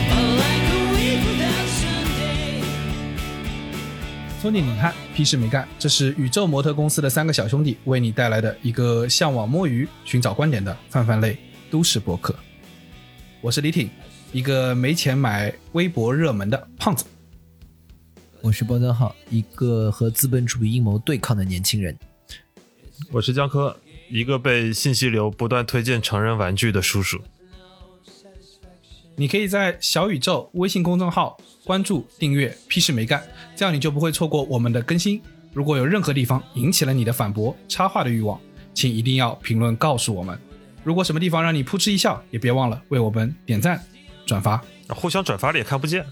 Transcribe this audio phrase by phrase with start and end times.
[0.09, 2.63] or like a week without Sunday.
[4.41, 5.67] 兄弟，你看，屁事没干。
[5.77, 11.37] 这是宇宙模特公司的三个小兄弟为你带来的一个向往摸鱼、寻找观点的泛泛类
[11.69, 12.35] 都市博客。
[13.39, 13.87] 我是李挺，
[14.31, 17.05] 一个没钱买微博热门的胖子。
[18.47, 21.93] 我是包江浩，一个和资本主义阴谋对抗的年轻人。
[23.11, 23.77] 我是江科，
[24.09, 27.19] 一个被信息流不断推荐成人玩具的叔叔。
[29.17, 33.21] 你可以在小宇宙微信公众号关注、订阅“屁事没干”，
[33.53, 35.21] 这样你就不会错过我们的更新。
[35.51, 38.39] 如果有任何地方引起了你的反驳、插话的欲望，
[38.73, 40.39] 请一定要评论告诉我们。
[40.85, 43.83] 如果什么地方让你扑哧一笑，也别忘了为我们点赞、
[44.25, 44.63] 转发。
[44.87, 46.05] 互相转发了也看不见，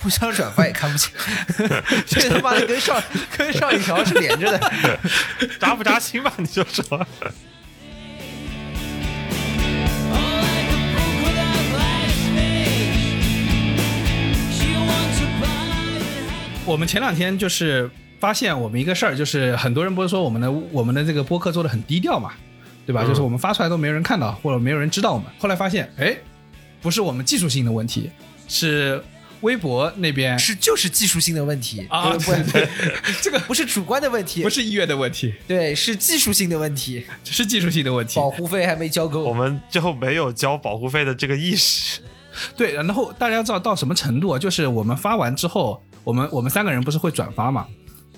[0.00, 1.12] 互相转发也看不清，
[2.06, 3.02] 这他妈的跟上
[3.36, 4.98] 跟上一条是连着的。
[5.60, 6.32] 扎不扎心吧？
[6.38, 7.06] 你就说。
[16.66, 22.30] 我们前两天就是发现我们一个事儿，就是很多人不是说我们的我们的这个播客做的很低调嘛，
[22.86, 23.04] 对吧？
[23.04, 25.26] 就是我们发出来都没有人看到，或者没有人知道我们。
[25.38, 26.16] 后来发现，哎，
[26.80, 28.08] 不是我们技术性的问题，
[28.46, 29.02] 是
[29.40, 32.68] 微博那边是就是技术性的问题啊，对对，
[33.22, 38.16] 这个不是主观的问题，不是意愿的问题，对，是技术性的问题，是技术性的问题。
[38.16, 42.00] 保护费还没交够我们最后没有交保护费的这个意识。
[42.56, 44.38] 对，然后大家知道到什么程度啊？
[44.38, 47.66] 就是我们发完之后，我们我们三个人不是会转发嘛？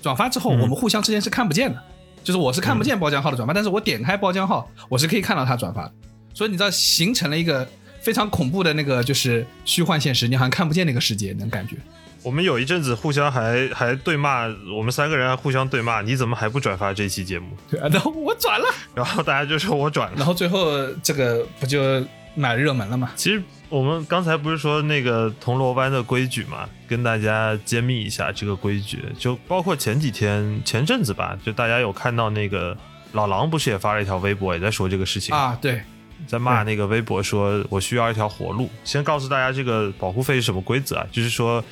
[0.01, 1.81] 转发之后，我们互相之间是看不见的，
[2.23, 5.91] 就是我是看不见包浆号的转发，但是我点开包浆号，我是可以看到他转发的。
[6.33, 7.67] 所以你知道，形成了一个
[8.03, 11.77] 非常恐怖的那个就是虚幻现实，你好像看不见那个世界，那种感觉。
[12.21, 14.43] 我们有一阵子互相还还对骂，
[14.75, 17.47] 我们三个人还互相对骂，你怎么还不转发这期节目？
[17.69, 20.17] 对啊，然后我转了，然后大家就说我转了。
[20.17, 22.05] 然后最后这个不就
[22.35, 23.11] 买热门了嘛？
[23.15, 32.77] 其实我们刚才不是说那个铜锣湾的规矩嘛，跟大家揭秘一下这个规矩，就包括前几天前阵子吧，就大家有看到那个
[33.11, 35.81] 老狼不是也发了一条微博，也在说这个事情，啊，对，
[36.27, 38.69] 在骂那个微博说我需要一条活路。
[38.83, 41.63] 先告诉大家这个保护费是什么规则啊，就是说。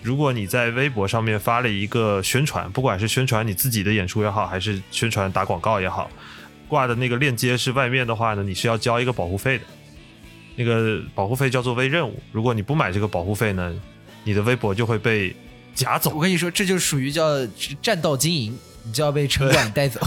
[0.00, 6.08] 如果你在微博上面发了一个宣传，不管是宣传你自己的演出也好，还是宣传打广告也好，
[6.68, 9.64] 挂的那个链接是外面的话呢，你是要交一个保护费的。
[10.54, 13.74] 那个保护费叫做微任务，如果你不买这个保护费呢，
[14.22, 15.34] 你的微博就会被
[15.74, 16.22] 夹走我。
[16.22, 17.44] 跟你说，这就属于叫
[17.82, 18.56] 占道经营，
[18.88, 20.00] 你就要被城管带走，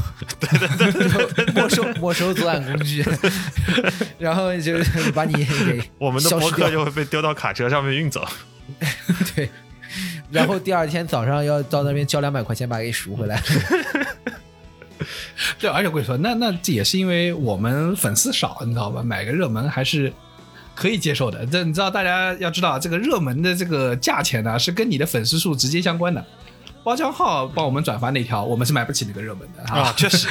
[1.54, 3.06] 没收没收作案工具，
[4.18, 8.28] 然后就是把你给我们的博客就会被丢到卡车上面运走。
[9.36, 9.48] 对，
[10.32, 13.40] 然后第二天早上要到那边交两百块钱把它给赎回来。
[15.60, 19.04] 对，而且我跟你说，那那这也是因为我们粉丝少，你知道吧？
[19.04, 20.12] 买个热门还是
[20.74, 21.46] 可以接受的。
[21.46, 26.26] 这你知道，大家要知道，这个热门的这个价钱呢，是跟你的粉丝数直接相关的。
[26.84, 30.28] 包浆号帮我们转发那条，我们是买不起那个热门的啊，确实，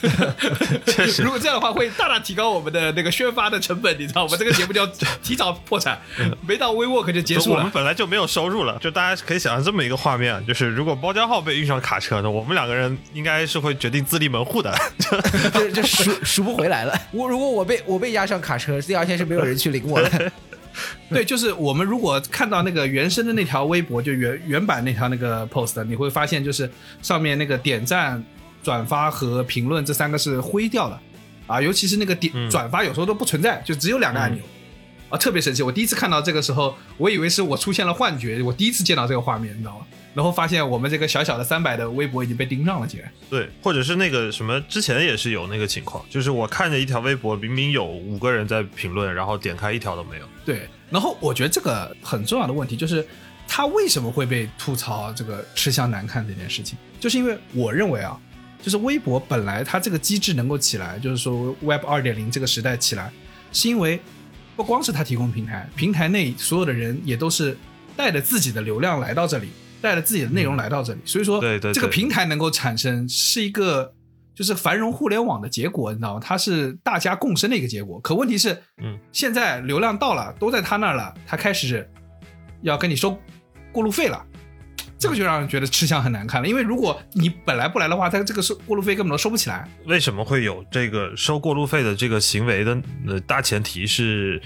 [0.86, 4.38] 确实如果这样的话，会大大提高我们的那个宣发的成本，你知道我们？
[4.38, 4.86] 这个节目就要
[5.22, 6.00] 提早破产，
[6.46, 7.58] 没到 WeWork 就结束了。
[7.58, 14.74] 我们本来就没有收入了，就大家可以想象这么一个画面，就是如果包浆号被运上卡车呢，我们两个人应该是会决定自立门户的。
[15.52, 16.98] 就就赎赎不回来了。
[17.12, 20.32] 我如果我被我被押上卡车，第二天是没有人去领我的。
[21.10, 26.70] 对，就是我们如果看到那个原生的那条微博，就原原版那条那个 post，你会发现就是
[27.02, 28.22] 上面那个点赞、
[28.62, 30.98] 转发和评论这三个是灰掉的
[31.46, 34.42] 啊，尤其是那个点、嗯转发有时候都不存在，就只有两个按钮。
[35.10, 35.62] 啊，特别神奇！
[35.62, 39.86] 我第一次看到这个时候，我以为是我出现了幻觉，我第一次见到这个画面，你知道吗？
[40.14, 43.10] 然后发现我们这个小小的三百的微博已经被盯上了，竟然。
[43.28, 50.24] 对，或者是那个什么，之前也是有那个情况，就是我看着一条微博，明明有五个人在评论，然后点开一条都没有。
[50.44, 53.06] 对，然后我觉得这个很重要的问题就是，
[53.48, 58.16] 他为什么会被吐槽这个吃相难看这件事情，就是因为我认为啊，
[58.62, 63.12] 就是微博本来它这个机制能够起来，就是说 Web 二点零这个时代起来，
[63.52, 64.00] 是因为
[64.54, 67.56] 不光是它提供平台，平台内所有的人也都是
[67.96, 69.48] 带着自己的流量来到这里，
[69.84, 73.92] 带着自己的内容来到这里，所以说，对对对这个平台能够产生是一个。
[74.36, 76.20] 就是繁荣互联网的结果，你知道吗？
[76.20, 78.00] 它是大家共生的一个结果。
[78.00, 81.88] 可问题是，嗯，现在流量到了，都在他那儿了，他开始
[82.62, 83.16] 要跟你收
[83.70, 84.26] 过路费了，
[84.98, 86.48] 这个就让人觉得吃相很难看了。
[86.48, 89.68] 因为如果你本来不来的话，他这个收过路费根本都收不起来。
[89.86, 92.76] 为什么会有这个收过路费的这个行为的
[93.06, 94.42] 呃大前提是，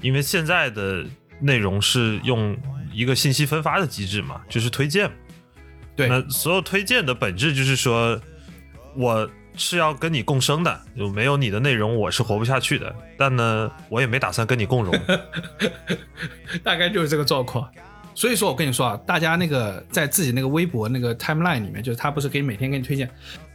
[0.00, 1.04] 因为现在的
[1.42, 2.56] 内容是用
[2.96, 5.10] 一个信息分发的机制嘛，就是推荐。
[5.94, 8.20] 对那所有推荐的本质就是说，
[8.94, 12.94] 我是要跟你共生的，就没有你的内容我是活不下去的。
[13.18, 14.94] 但呢，我也没打算跟你共荣。
[16.64, 17.70] 大概就是这个状况。
[18.14, 23.10] 所以说我跟你说啊，大家那个在自己那个微博那个 timeline 里面，就是他不是给你每天给你推荐，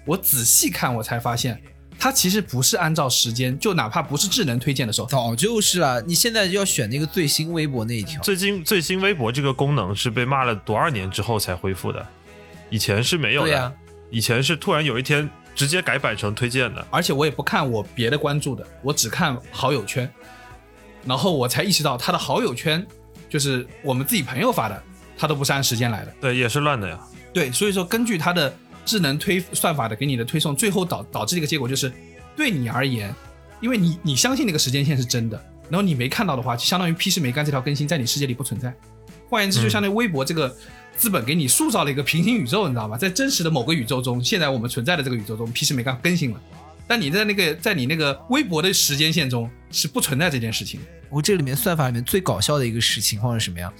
[0.05, 1.59] 我仔细看我才发现，
[2.01, 6.01] 他其实不是按照时间，就哪怕不是智能推荐的时候，早就是了。
[6.01, 12.03] 你现在就要选那个最新微博那一条，最近最新微博这个功能是被骂了多少年之后才恢复的，
[12.71, 13.47] 以前是没有的。
[13.49, 13.71] 对呀
[14.09, 16.83] 以前是突然有一天直接改版成推荐的。
[16.89, 20.11] 而且我也不看我别的关注的，我只看好友圈，
[21.05, 22.83] 然后我才意识到他的好友圈
[23.29, 24.83] 就是我们自己朋友发的，
[25.15, 26.11] 他都不是按时间来的。
[26.19, 26.99] 对，也是乱的呀。
[27.31, 28.51] 对，所以说根据他的
[28.85, 31.91] 智能推算法的给你的推送，最后导导致的一个结果就是，
[32.35, 33.13] 对你而言，
[33.59, 38.73] 因为你你相信那个时间线是真的，然后你没看到的话，就相当于屁事没干这条更新在你世界里不存在。
[39.29, 40.53] 换言之，就相当于微博这个
[40.97, 42.97] 资本给你塑造了一个平行宇宙，你知道吗？
[42.97, 46.41] 在真实的某个宇宙中，现在我们存在的这个宇宙中，屁事没干更新了。
[46.87, 50.81] 但你在那个在你那个微博的时间线中是不存在这件事情。
[51.09, 53.71] 我这里面算法里面最搞笑的一个事情况是什么呀？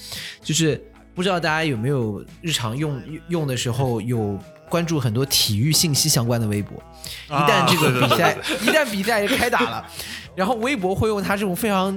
[0.42, 0.82] 就是
[1.14, 4.40] 不知道大家有没有日常用用的时候有
[4.72, 6.82] 关注很多体育信息相关的微博。
[7.28, 9.86] 一旦这个比赛，一旦比赛开打了，
[10.34, 11.94] 然后微博会用它这种非常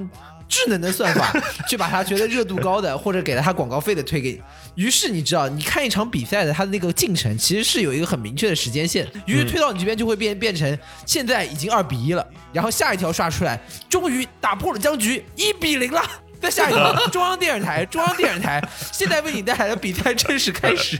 [0.49, 1.33] 智能的算法，
[1.69, 4.41] 去把它觉得热度高的或者给了它广告费的推给你。
[4.75, 13.57] 于是你知道，你看一场比赛的它的那个进程其实是有一个很明确的时间线，于是推到你这边就会变变成现在已经二比一了，然后下一条刷出来，
[13.89, 16.03] 终于打破了僵局，一比零了。
[16.45, 20.99] 再下一个，中央电视台，中央电视台现在为你带来的比赛正式开始。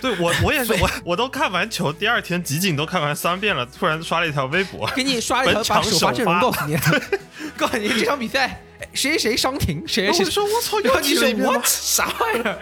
[0.00, 6.76] 对我我也是，我我都看完球，第二天集锦都看完三遍了，突然刷了一条微博，给你刷了一条本场把首发阵容 告诉你，
[7.56, 12.58] 告诉你这场比赛哎谁谁谁伤停，谁谁谁我说我操，又然后你说踢了一遍吗 what 啥玩意儿？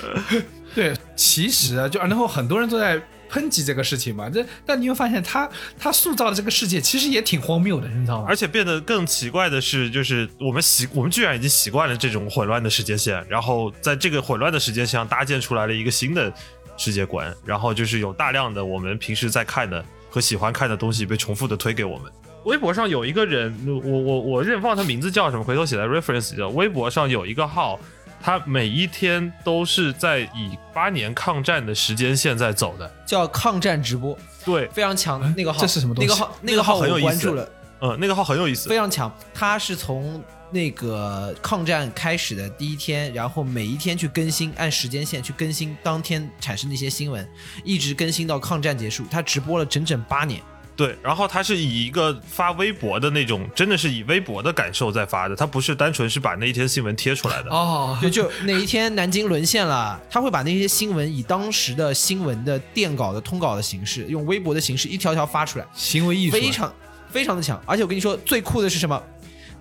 [0.74, 2.98] 对，其实啊，就然后很多人都在
[3.32, 4.28] 抨击这个事情嘛。
[4.28, 5.48] 这但你又发现他
[5.78, 8.26] 他塑造的这个世界其实也挺荒谬的，你知道吗？
[8.28, 16.32] 而且变得更奇怪的是，就是我们习我们居然已经习惯了这种混乱的时间线，然后在这个混乱的时间线上搭建出来了一个新的
[16.76, 22.10] 世界观，然后就是有大量的我们平时在看的和喜欢看的东西被重复的推给我们。
[22.44, 26.42] 微博上有一个人，我我我认忘他名字叫什么，回头写在 reference 里。
[26.54, 27.78] 微博上有一个号，
[28.22, 32.90] 他每一天都是在以八年抗战的时间线在走的。
[33.06, 35.34] 叫抗战直播，对，非常强。
[35.36, 37.48] 那个号这是什么东西那个号那那个号号很有意思我关注了，
[37.80, 38.76] 嗯，那个号很有意思非。
[38.76, 39.10] 常强。
[39.32, 47.26] 他是从那个抗战开始的第一天，然后每一天去更新，按时间线去更新当天产生的一些新闻，
[47.64, 49.04] 一直更新到抗战结束。
[49.10, 50.42] 他直播了整整八年。
[50.80, 57.50] 对，然后他是以一个发微博的那种，真的是以微博的感受在发的，他不是单纯是把那一天新闻贴出来的。
[57.50, 66.74] 哦，就，就哪一天南京沦陷了，他会把那些新闻以当时的新闻的电稿的通稿的形式，用微博的形式一条条发出来，行为艺术啊非常
[67.10, 67.62] 非常的强。
[67.66, 68.98] 而且我跟你说，最酷的是什么？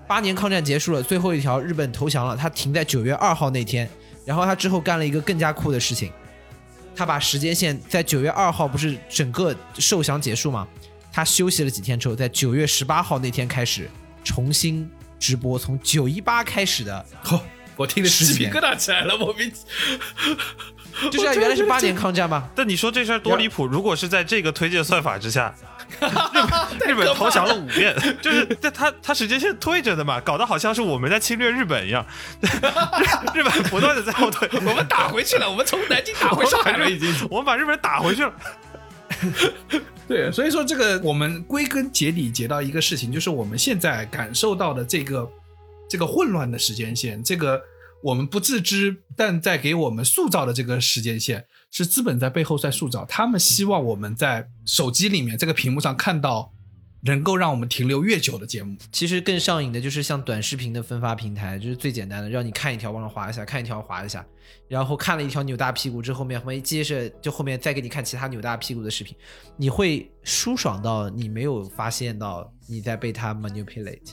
[0.08, 3.90] 八年抗战结束了，最后一条日本投降了，他停在九月二号那天，
[4.24, 6.10] 然后他之后干了一个更加酷的事情，
[6.96, 10.66] 他把时间线在九月二号不是整个受降结束吗？
[11.12, 13.90] 他休息了几天之后，在九月十八号那天开始
[14.24, 14.90] 重新
[15.20, 17.42] 直播，从九一八开始的哦，
[17.76, 19.52] 我听得十几年鸡皮疙瘩起来了，莫名
[21.12, 22.50] 就是啊，原来是八年抗战吗？
[22.56, 23.66] 但你说这事儿多离谱！
[23.66, 25.54] 如果是在这个推荐算法之下，
[26.02, 26.06] 日
[26.80, 32.06] 本日本投降了五遍，就是这他他时间线推着的嘛，搞得好像是我们在侵略日本一样，
[32.42, 32.48] 日
[33.40, 37.10] 日本不断的在后退，我们打回去了，我们从南京打回上海了，已经。
[37.30, 38.34] 我们把日本人打回去了。
[40.08, 45.30] 对，所以说这个我们归根结底结到一个事情，就是我们现在感受到的这个
[45.88, 47.62] 这个混乱的时间线，这个
[48.02, 53.06] 我们不自知但在给我们塑造的这个时间线，是资本在背后在塑造。
[53.06, 56.52] 他们希望我们在手机里面这个屏幕上看到
[57.02, 58.76] 能够让我们停留越久的节目。
[58.92, 64.26] 其实更上瘾的就是像短视频的分发平台，就是最简单的，让你看一条往上滑一下，看一条滑一下，
[64.68, 69.16] 然后看了一条扭大屁股之后面，后面接着就后面再给你看其他扭大屁股的视频，
[69.58, 74.12] 你会舒爽到你没有发现到你在被它 manipulate。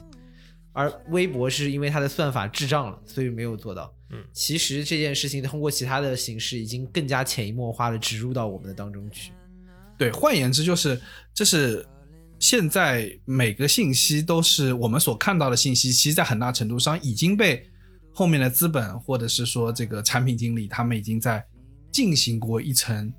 [0.72, 3.90] 而微博是因为它的算法智障了，所以没有做到。
[4.10, 9.32] 嗯，其实这件事情通过其他的形式，已经更加潜移默化的植入到我们的当中去。
[9.96, 11.00] 对，换言之就是，
[11.32, 11.82] 这是
[12.38, 17.66] 现在每个信息都是我们所看到的信息，其实在很大程度上已经被
[18.12, 21.44] 后面的资本或者是说这个产品经理他们已经在
[21.90, 23.12] 进行过一层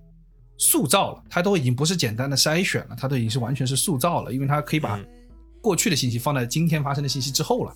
[0.57, 5.07] 塑造了，它都已经不是简单的筛选了，它都已经是完全是塑造了，因为它可以把嗯
[5.61, 7.73] 过去的信息放在今天发生的信息之后了。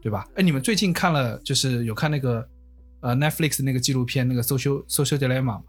[0.00, 0.24] 对吧？
[0.36, 2.48] 哎，你们最近看了就是有看那个
[3.00, 5.62] 呃 Netflix 那个纪录片那个 Social Social Dilemma 吗？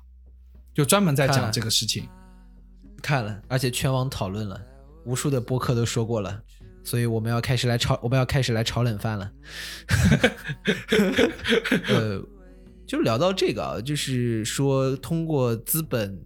[0.72, 2.08] 就专门在讲这个事情。
[3.02, 4.62] 看了，而且全网讨论了，
[5.10, 6.44] 无数的播客都说过了，
[6.84, 9.32] 所以我们要开始来炒，我们要开始来炒冷饭了。
[11.90, 12.24] 呃，
[12.86, 16.22] 就聊到这个啊，就是说通过资本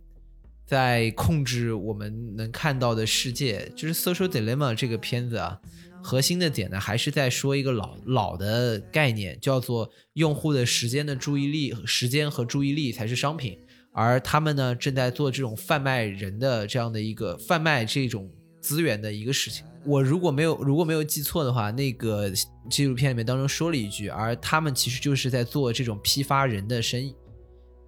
[0.66, 5.58] 在控制我们能看到的世界，就是《Social Dilemma》这个片子啊，
[6.04, 13.58] 核心的点呢还是在说一个老老的概念，叫做用户的时间的注意力，时间和注意力才是商品。
[13.96, 18.28] 而他们呢正在做这种贩卖人的这样的一个贩卖这种
[18.64, 19.66] 资源的一个事情。
[19.86, 22.32] 我如果没有如果没有记错的话，那个
[22.70, 27.14] 纪录片里面当中说了一句，而他们其实就是在做这种批发人的生意。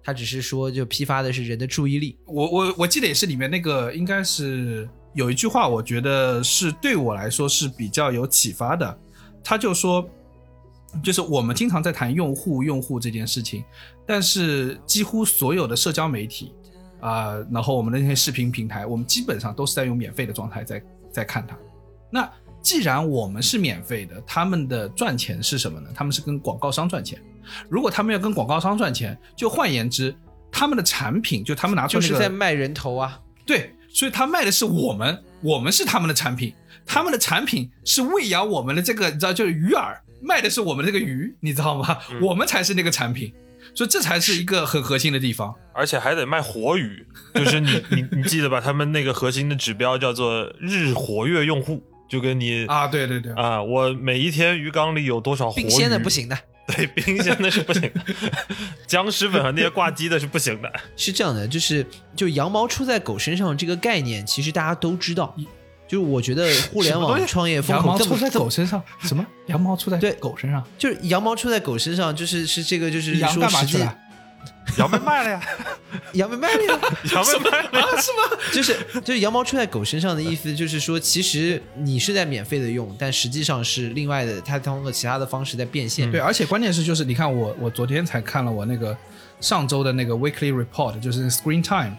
[0.04, 2.16] 他只是说，就批发的是人的注意力。
[2.26, 8.98] 我我我记得也是里面那个应该是有一句话，我觉得是对我来说是比较有启发的。
[9.42, 10.08] 他就说，
[11.02, 13.64] 就是我们经常在谈用户用户这件事情，
[14.06, 16.52] 但是几乎所有的社交媒体
[17.08, 21.56] 啊、然后我们的那些视频平台，我们基本上都是在用免费的状态在在看它。
[22.10, 22.28] 那
[22.60, 25.88] 既然我们是免费的，他们的赚钱是什么呢？
[25.94, 27.20] 他们是跟广告商赚钱。
[27.68, 30.12] 如果他们要跟广告商赚钱，就换言之，
[30.50, 33.20] 他们的产品就他们拿出就那个是在卖人头啊！
[33.46, 36.52] 对，所以他卖的是我们，我们是他们的产品，
[36.84, 41.96] 他们的产品是喂养我们的这个，你知道，就是鱼饵，卖的是我们的这个鱼，你知道吗？
[42.20, 43.32] 我们才是那个产品，
[43.76, 45.54] 所以这才是一个很核心的地方。
[45.72, 48.58] 而且还得卖活鱼，就是你你你记得吧？
[48.58, 55.64] 他们那个核心的指标叫做日活跃用户，就跟你啊，对对对，啊，我每一天鱼缸里有多少活鱼？
[55.64, 58.00] 冰鲜的不，行的，对，冰鲜的是不行的，
[58.86, 60.72] 僵尸粉和那些挂机的是不行的。
[60.96, 61.84] 是这样的，就是
[62.16, 65.36] 就羊毛出在狗身上这个概念，其实大家都知道。
[65.88, 69.24] 就是我觉得互联网创业风羊口羊毛出在狗身上，什么？
[69.46, 73.98] 羊毛出在对狗身上，就是羊毛出在狗身上，就是是这个就是羊说实际干嘛去了？
[74.78, 75.40] 羊被卖了呀，
[76.14, 76.80] 羊被卖了呀，
[77.14, 77.86] 羊被卖了呀。
[77.86, 78.38] 啊，是吗？
[78.52, 86.10] 就是就是羊毛出在狗身上的意思，就是说其实你是在免费的用，但实际上是另外的，它通过其他的方式在变现。
[86.10, 88.96] 对，而且关键是就是你看我我昨天才看了我那个
[89.40, 91.96] 上周的那个 weekly report，就是 screen time，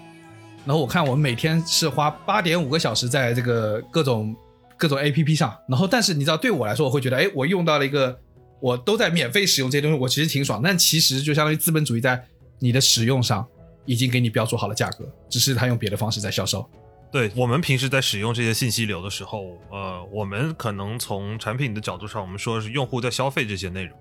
[0.68, 4.36] 然后我看我们每天是花八点五个小时在这个各种
[4.78, 8.20] 各种 A P P 上，然后但是你知道对我来说，我会觉得哎，我用到了一个
[8.60, 12.22] 我都在免费使用这些东西，我其实挺爽，但其实就相当于资本主义在
[12.60, 13.48] 你的使用上
[13.86, 16.70] 已经给你标注好了价格，只是他用别的方式在销售。
[17.10, 23.98] 对我们平时在使用这些信息流的时候，呃，我们可能从产品的角度上，我们说是用户在消费这些内容，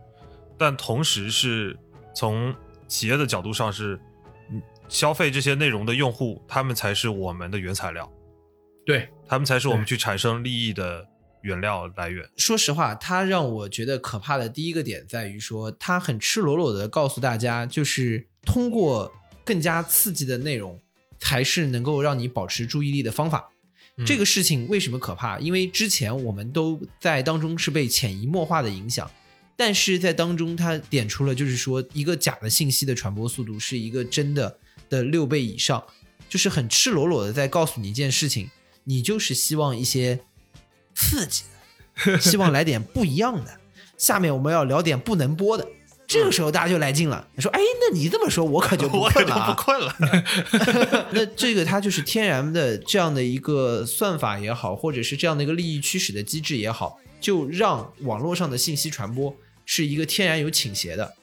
[0.59, 1.79] 但同时是
[2.13, 2.53] 从
[2.89, 4.01] 企业的角度上是，
[4.89, 8.11] 消费这些内容的用户，他们才是我们的原材料，
[8.85, 11.07] 对，他们才是我们去产生利益的
[11.43, 12.29] 原料来源。
[12.37, 19.13] 说实话，它让我觉得可怕的第一个点在于说，它很赤裸裸的告诉大家，就是通过
[19.45, 20.81] 更加刺激的内容，
[21.19, 23.51] 才是能够让你保持注意力的方法。
[24.05, 25.39] 这个事情为什么可怕？
[25.39, 29.11] 因为之前我们都在当中是被潜移默化的影响，
[29.57, 35.85] 但是在当中它点出了，就是说一个假的信息的传播速度是一个真的的六倍以上，
[36.29, 38.51] 就是很赤裸裸的在告诉你一件事情，
[38.85, 40.21] 你就是希望一些
[40.95, 41.45] 刺激
[42.05, 43.59] 的，希望来点不一样的。
[43.97, 45.67] 下面我们要聊点不能播的。
[46.09, 49.53] 这个时候大家就来劲了，你说，哎，那你这么说，我可就不我可就困了、啊。
[49.53, 51.07] 不困了。
[51.11, 61.15] 那这个它就是天然的这样的一个算法也好，或者是这样的一个利益驱使的机制也好，就让网络上的信息传播是一个天然有倾斜的，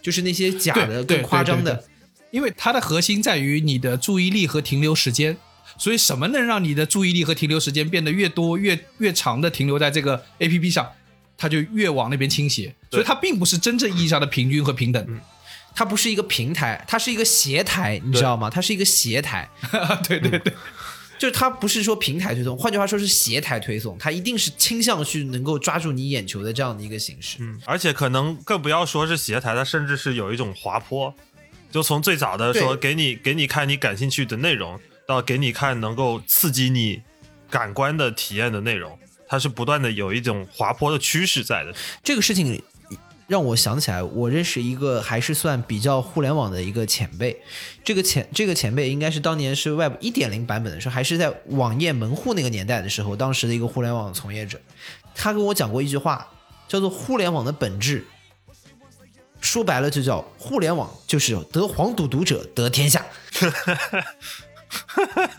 [0.00, 1.84] 就是那些假的、更夸张的
[2.32, 5.36] 因为它的核心在于你的注意力和停留时间。
[5.78, 10.86] 所以，什么能让你的注意力和停留时间变得越多、越越长的停留在这个 A P P 上，
[11.38, 12.74] 它就越往那边倾斜。
[12.90, 15.20] 所以，它并不是真正意义上的平均和平等。
[15.74, 18.50] 它不是一个平台，它是一个斜台，你知道吗？
[18.50, 19.48] 它是一个斜台，
[20.06, 20.52] 对对对，
[21.18, 27.38] 就是它不是说平台推送，换句话说是斜台推送，它一定是倾向去能够抓住你眼球的这样的一个形式。
[27.40, 31.14] 嗯，而且可能更不要说是斜台，它甚至是有一种滑坡，
[31.72, 37.02] 就从最早的说给你给你看你感兴趣的内容，到给你看能够刺激你
[37.50, 41.74] 感官的体验的内容，它是不断的有一种滑坡的趋势在的。
[42.04, 42.62] 这个事情
[43.26, 47.34] 让我想起来，我认识一个还是算比较互联网的一个前辈。
[47.82, 54.60] 这个前这个前辈应该是当年是 Web 一点零版本的时候，还是在网页门户那个年代的时候，当时的一个互联网从业者，
[55.14, 56.28] 他跟我讲过一句话，
[56.68, 58.04] 叫做“互联网的本质”。
[59.42, 63.04] 说白了就叫互联网就是得黄赌毒者得天下。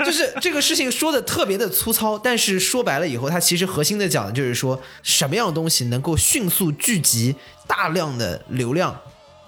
[0.05, 8.91] 就是这个事情说的特别的粗糙，但是说白了以后，它其实核心的讲的就是说什么样的东西能够迅速聚集大量的流量，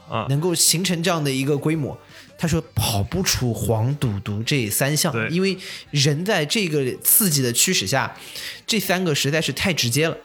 [0.10, 1.96] 啊能够形成这样的一个规模。
[2.38, 5.56] 他说跑不出黄赌毒这三项，因为
[5.92, 8.18] 人在这个刺激的驱使下，
[8.66, 10.18] 这三个实在是太直接了。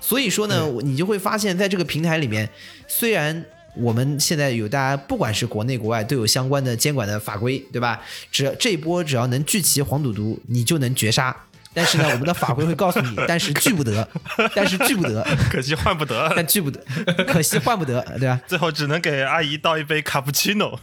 [0.00, 2.50] 所以说呢，你就会发现在这个平台里面，
[2.86, 3.46] 虽然
[3.76, 8.00] 我们现在有大家不管是国内国外都有相关的监管的法规，对吧？
[8.30, 11.36] 只要这一波只要能聚齐黄赌毒，你就能绝杀。
[11.72, 14.08] 但是呢，我们的法规会告诉你，但是聚不得，
[14.56, 16.84] 但是聚不得，可惜换不得，但聚不得，
[17.28, 18.40] 可惜换不得，对吧？
[18.48, 20.80] 最后只能给阿姨倒一杯卡布奇诺。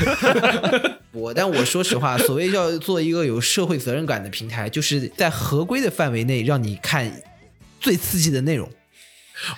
[1.12, 7.22] 我但我说实话，所谓要做一个有社会责任感的平台，就是在合规的范围内让你看
[7.80, 8.70] 最刺激的内容。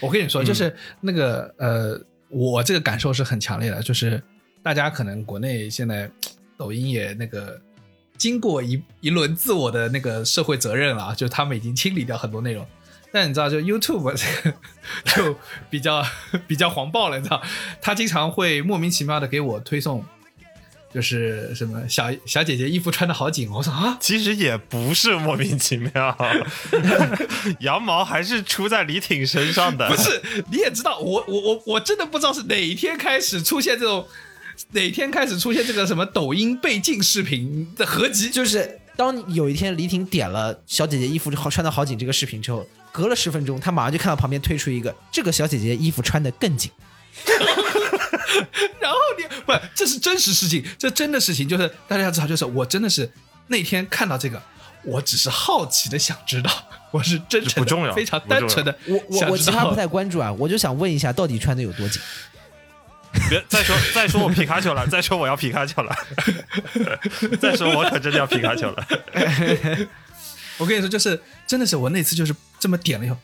[0.00, 4.23] 我跟你说，就是那个呃，我这个感受是很强烈的，就是
[4.62, 6.11] 大家可能国内现在
[6.56, 7.61] 抖音也那个
[8.16, 12.66] 经过一一轮自我的那个社会责任了，就他们已经清理掉很多内容。
[13.11, 14.56] 但你知道，就 YouTube 这个
[15.16, 15.38] 就
[15.70, 16.04] 比较
[16.47, 17.42] 比较黄暴了，你知道，
[17.80, 20.04] 他经常会莫名其妙的给我推送，
[20.92, 26.16] 就是什么小小姐姐衣服穿的好紧，我说啊，其实也不是莫名其妙，
[27.61, 29.87] 羊毛还是出在李挺身上的。
[29.90, 34.07] 不是，你也知道，我我我我真的不知道是哪一天开始出现这种，
[34.71, 46.71] 哪天开始出现这个什么抖音被禁视频的合集，就是当有一天李挺点了小姐姐衣服好穿的好紧这个视频之后，隔了十分钟，他马上就看到旁边推出一个这个小姐姐衣服穿的更紧。
[48.80, 53.10] 然后你不，这是真实事情，这真的事情，就是大家要知道，就是我真的是
[53.48, 54.42] 那天看到这个，
[54.84, 56.50] 我只是好奇的想知道，
[56.90, 62.00] 我是真诚的，不重要 非常单纯的我我我其他不太关注啊，我就想问一下，到底穿的有多紧？
[63.30, 65.96] 别再说再说我皮卡丘了，再说我要皮卡丘了，
[67.40, 68.86] 再说我可真的要皮卡丘了。
[70.58, 73.16] 我跟你说，就是真的是我那次就是这么点了以后，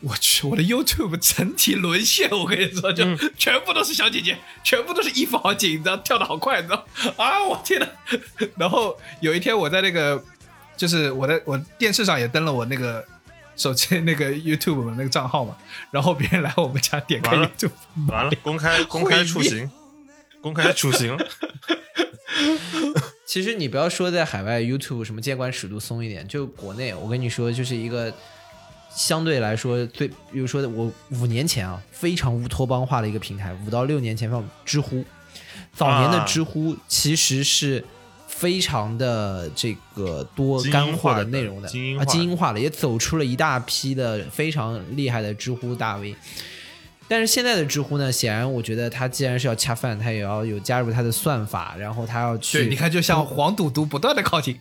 [0.00, 2.30] 我去，我的 YouTube 整体沦陷。
[2.30, 6.86] 我跟你说，就嗯全部都是小姐姐，全部都是衣服好紧，你知道，跳的好快，你知道
[7.16, 7.86] 啊，我天呐。
[8.56, 10.22] 然后有一天我在那个，
[10.76, 13.04] 就是我在我电视上也登了我那个
[13.56, 15.56] 手机那个 YouTube 的那个账号嘛，
[15.90, 17.70] 然后别人来我们家点开完了 YouTube，
[18.08, 19.70] 完了， 公开公开处刑，
[20.40, 21.16] 公开处刑。
[23.24, 28.12] 其实你不要说在海外 YouTube 什么监管尺度松一点，就国内，我跟你说，就是一个
[28.96, 35.04] 相对来说最，比如说我五年前啊，非常乌托邦化的一个平台，五到六年前放知乎，
[35.74, 37.84] 早年的啊知乎其实是
[38.26, 46.16] 非常的这个多干货的的内容的啊，精英化精英化的，也走出了一大批的非常厉害的知乎大 V。
[47.08, 54.58] 但是现在的知乎呢，显然我觉得它既然是要恰饭，它也要有加入它的算法，然后它要去对，你看就像黄赌毒不断的靠近，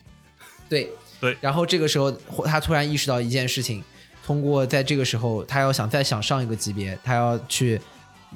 [0.70, 1.36] 对对。
[1.42, 2.12] 然后这个时候
[2.46, 3.84] 他突然意识到一件事情，
[4.26, 7.80] 通过在这个时候他要想再想上一个级别，他要去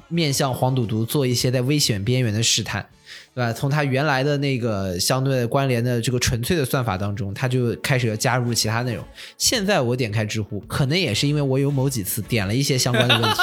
[0.06, 2.86] 面向黄赌毒做一些在危险边缘的试探，
[3.34, 3.52] 对吧？
[3.52, 9.04] 从他原来的那个相对关联的这个纯粹的算法当中，他就开始要加入其他内容。
[9.36, 13.40] 现在我点开知乎，可能也是因为我有某几次点了一些相关的问题。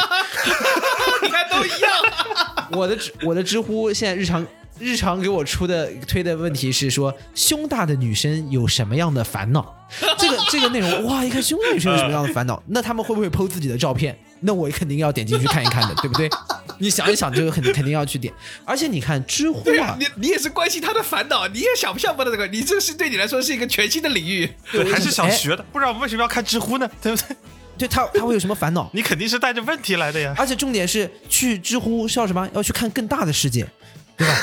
[1.24, 1.92] 你看都一样。
[2.72, 4.46] 我的知我的知乎现在日常
[4.80, 9.76] 日常给我出的推的问题是说，胸大的女生有什么样的烦恼？
[10.20, 14.18] 这个这个内容，哇，一看胸大女生有什么样的烦恼， 那他们会不会 PO 自己的照片？
[14.42, 16.30] 那我肯定要点进去看一看的，对不对？
[16.80, 18.32] 你想一想，这个肯定肯定要去点。
[18.66, 22.46] 而且你看知乎啊啊，，你你也是关心她的烦恼，你也想不想不到这个？
[22.48, 24.48] 你这是对你来说是一个全新的领域。
[24.72, 26.88] 对还是想哎学的，不然我为什么要看知乎呢？
[27.02, 27.36] 对不对？
[27.80, 28.90] 对他他会有什么烦恼？
[28.94, 30.36] 你肯定是带着问题来的呀。
[30.38, 32.48] 而且重点是去知乎是要什么？
[32.54, 33.66] 要去看更大的世界，
[34.16, 34.36] 对吧？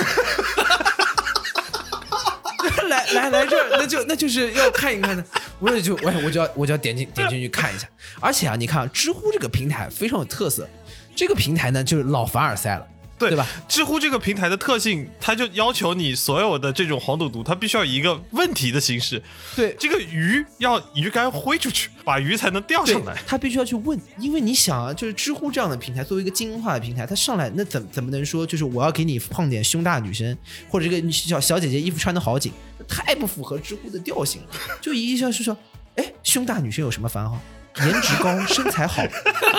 [3.15, 5.25] 来来这儿，那就那就是要看一看的。
[5.59, 7.89] 我也就我我就要我就要点进点进去看一下。
[8.21, 10.69] 而且啊，你看，知乎这个平台非常有特色。
[11.17, 12.87] 这个平台呢，就是老凡尔赛了，
[13.19, 13.47] 对对吧？
[13.69, 19.23] 知乎这个平台的特性，它就要求你所有的这种黄赌毒，它必须要以一个问题的形式，
[19.55, 30.37] 对这个鱼要鱼竿挥出去，把鱼才能钓上来。，他必须要去问，因为你想啊，就是知乎这样的平台，作为一个精英化的平台，它上来那怎怎么能说就是我要给你放点胸大女生，
[30.69, 32.53] 或者这个小小姐姐衣服穿的好紧，
[32.89, 34.49] 太不符合知乎的调性了。
[34.81, 35.57] 就一下是说，
[35.97, 37.41] 哎，胸大女生有什么烦恼？
[37.79, 39.03] 颜值高、身材好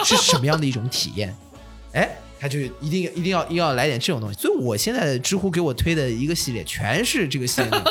[0.03, 1.35] 是什么样的一种体验？
[1.93, 4.39] 哎，他就一定一定要要来点这种东西。
[4.39, 7.71] 所以我现在知乎给我推的一个系列，全是这个系列。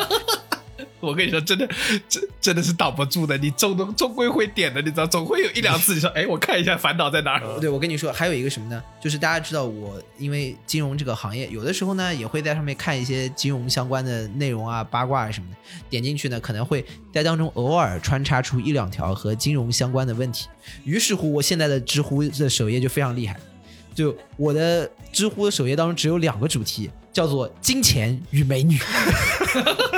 [1.00, 1.68] 我跟你说，真的，
[2.08, 7.60] 真真的是挡不住的，你终终终归会点的，你知道，总会有一两次你说，哎，我看一下烦恼在哪儿。
[7.60, 8.82] 对，我跟你说，还有一个什么呢？
[8.98, 15.56] 就是大家知道我因为金融这个行业，有的时候呢也会在上面看一些金融相关的内容啊、八卦啊什么的。
[15.90, 20.48] 点进去呢，可能会在当中偶尔穿插出一两条和金融相关的问题。
[20.84, 23.38] 于是乎，我现在的知乎的首页就非常厉害，
[23.94, 28.78] 就我的知乎的首页当中只有两个主题，叫做金钱与美女，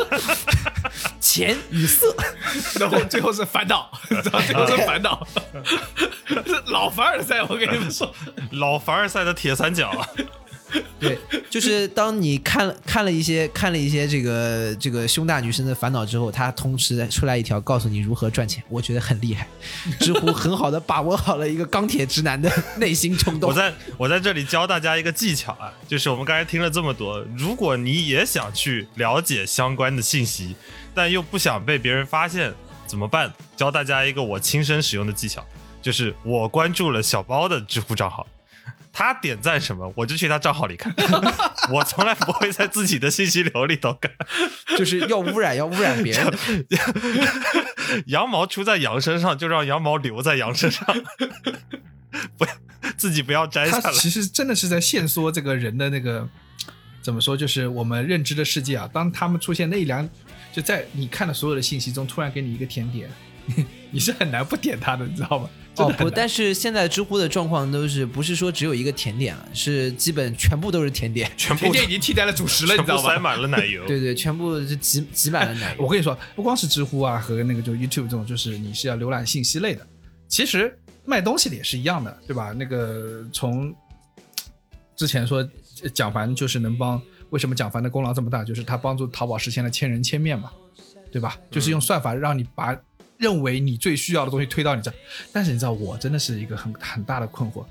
[1.21, 2.15] 钱与色。
[2.79, 5.27] 然后最后是烦恼，最后是烦恼，
[6.29, 8.13] 是老凡尔赛，我跟你们说，
[8.53, 9.91] 老凡尔赛的铁三角，
[10.99, 11.17] 对，
[11.49, 19.47] 就是当你看了看了一些看了一些这个这个胸大女生的烦恼之后，她同时出来一条告诉你如何赚钱，我觉得很厉害。
[20.01, 23.55] 知乎很好的把握好了一个钢铁直男的内心冲动我。
[23.55, 30.57] 在我在这里教大家一个技巧啊，就是我们刚才听了这么多，如果你也想去了解相关的信息，
[30.95, 32.53] 但又不想被别人发现，
[32.87, 33.33] 怎么办？
[33.57, 35.47] 教大家一个我亲身使用的技巧，
[35.81, 38.27] 就是我关注了小包的知乎账号。
[38.99, 40.91] 他点赞什么，我就去他账号里看。
[41.71, 44.11] 我从来不会在自己的信息流里头看。
[44.79, 46.39] 就是要污染要污染别人的。
[48.09, 50.83] 羊毛出在羊身上，就让羊毛留在羊身上，
[52.39, 52.53] 不要
[52.97, 53.93] 自己不要摘下来。
[53.93, 56.27] 其实真的是在限缩这个人的那个
[57.03, 58.89] 怎么说，就是我们认知的世界啊。
[58.91, 60.09] 当他们出现那一两，
[60.55, 63.11] 就在你看的所有的信息中，突然给你一个甜点，
[63.91, 65.49] 你是很难不点它的，你知道吗？
[65.79, 71.31] 哦不，但是现在知乎的状况都是不是说只有一个甜点了，是基本全部都是甜点。
[71.37, 73.11] 全部甜点已经替代了主食了，你知道吗？
[73.11, 73.85] 塞满了奶油。
[73.89, 75.85] 对对，全部是挤挤满了奶油。
[75.85, 79.87] 我跟你说，不光是知乎啊和那个就 YouTube 这种，就是你是要浏览信息类的，
[80.29, 82.55] 其实卖东西的也是一样的，对吧？
[82.57, 83.75] 那个从
[84.97, 85.47] 之前说
[85.83, 88.43] 呃蒋凡就是能帮，为什么蒋凡的功劳这么大？
[88.43, 90.51] 就是他帮助淘宝实现了千人千面嘛，
[91.13, 91.37] 对吧？
[91.51, 92.75] 就是用算法让你把
[93.19, 94.93] 认为你最需要的东西推到你这。
[95.33, 97.65] 但是你知道，我真的是一个很很大的困惑。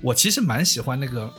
[0.00, 1.32] 我其实蛮喜欢那个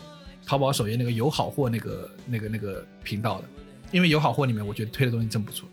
[0.45, 3.47] 淘宝首页那个有好货那个那个那个频道的，
[3.91, 5.67] 因为有好货里面我觉得推的东西真不错。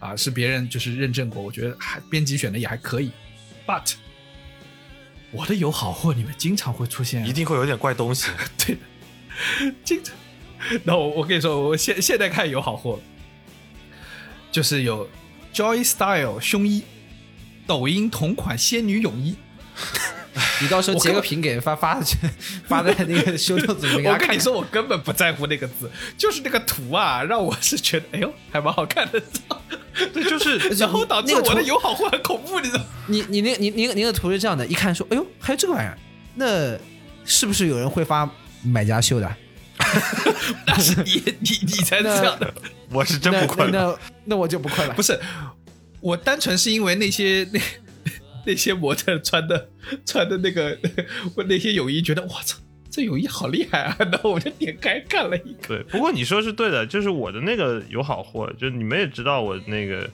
[0.00, 3.10] 啊，是别人就是认证过，我觉得还编辑选的也还可以
[3.66, 3.94] ，but
[5.30, 8.28] 我的有好货里面经常会出现一定会有点怪东西。
[8.58, 10.14] 对的，经常。
[10.82, 13.00] 那我我跟你说，我现现在看有好货，
[14.52, 15.08] 就是有
[15.54, 16.82] Joy Style 胸衣，
[17.66, 19.36] 抖音同款仙女泳衣。
[20.60, 22.16] 你到时候截个屏给发发去，
[22.66, 24.40] 发在那个修豆子里面给他看我跟你。
[24.40, 29.22] 说，我根本不在乎那个字，就是那个图啊，让我是觉得，哎呦，还蛮好看的。
[30.12, 32.86] 对，就是 然后导致我的友好会很恐怖，你知道吗？
[33.06, 35.96] 你你那你你你那个图是这样的，一看说，哎呦，还有这个玩意儿，
[36.34, 36.76] 那
[37.24, 38.28] 是不是有人会发
[38.62, 39.36] 买家秀的？
[40.66, 42.52] 那是你你你才是这样的。
[42.90, 43.72] 我是真不困了。
[43.72, 45.02] 那那那我就不困了不。
[45.02, 45.18] 是，
[46.04, 47.60] 我单纯是因为那些 那
[48.44, 49.70] 那些模特穿的
[50.04, 50.78] 穿的那个
[51.34, 52.58] 我 那些泳衣，觉得哇操，
[52.90, 53.96] 这泳衣好厉害啊！
[54.12, 55.68] 然后我就点开看了一看。
[55.68, 60.08] 对，不过你说是对的，就是我的那个有好货，就你们也知道我那个。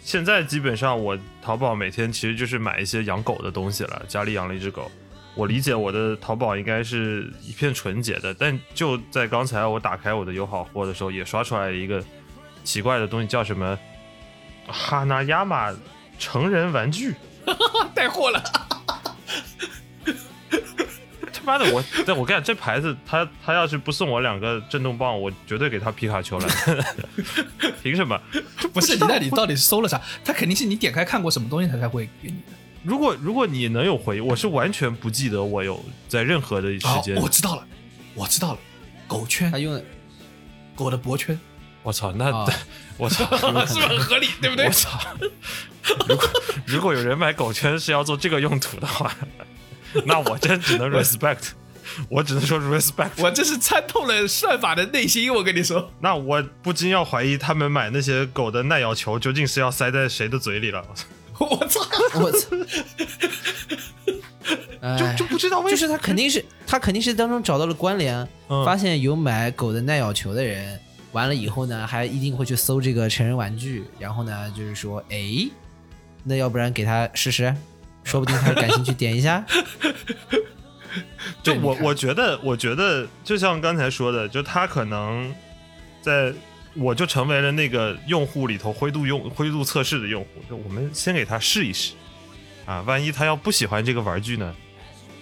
[0.00, 4.90] 现在基本上我淘宝每天其实就是买一些养狗的东西了，家里养了一只狗。
[5.34, 12.02] 我理解我的淘宝应该是一片纯洁的，但就在刚才我打开我的友好货的时候，也刷出来一个
[12.64, 13.78] 奇怪的东西，叫什么
[14.68, 15.74] 哈纳亚马
[16.18, 17.14] 成人玩具。
[17.94, 18.42] 带货了，
[21.32, 26.46] 他妈的，我但我跟你讲，这牌子他他要是不送我两个震动棒，我绝对给他皮卡丘了。
[27.82, 28.20] 凭什么？
[28.74, 29.98] 不是你那里到底搜了啥？
[30.22, 32.52] 他肯定是你点开看过什么东西，他才会给你的。
[32.82, 37.66] 如果如果你能有回忆，我是完全不记得我有在任何的时哦间。，我知道了，
[38.14, 38.58] 我知道了，
[39.06, 39.82] 狗圈他，用的
[40.74, 41.38] 狗的脖圈，
[41.88, 42.46] 我操，那、啊
[42.98, 44.28] 我操，是不是很 合理？
[44.42, 44.70] 对不对我？
[44.70, 44.98] 操！
[46.06, 46.28] 如果
[46.66, 49.10] 如果有人买狗圈是要做这个用途的话，
[50.04, 51.50] 那我真只能 respect，
[52.10, 53.10] 我只能说 respect。
[53.16, 55.90] 我这是参透了算法的内心，我跟你说。
[56.00, 60.84] 那我不禁要怀疑他们买那些狗的耐咬球究竟是要塞在谁的嘴里了。
[61.38, 61.80] 我操！
[62.20, 62.48] 我操！
[64.80, 70.78] 哎就就不知道为什么，就是他肯定是他肯定是当中找到了关联，嗯发现有买狗的耐咬球的人，
[71.12, 75.48] 完了以后呢，还一定会去搜这个成人玩具，然后呢，就是说，哎，
[76.24, 77.54] 那要不然给他试试，
[78.04, 79.44] 说不定他感兴趣点一下。
[81.42, 85.34] 就我我觉得，我觉得就像刚才说的，就他可能
[86.00, 86.32] 在，
[86.74, 91.92] 我就成为了那个用户里头灰度用灰度测试的用户，就我们先给他试一试，
[92.64, 94.54] 啊，万一他要不喜欢这个玩具呢？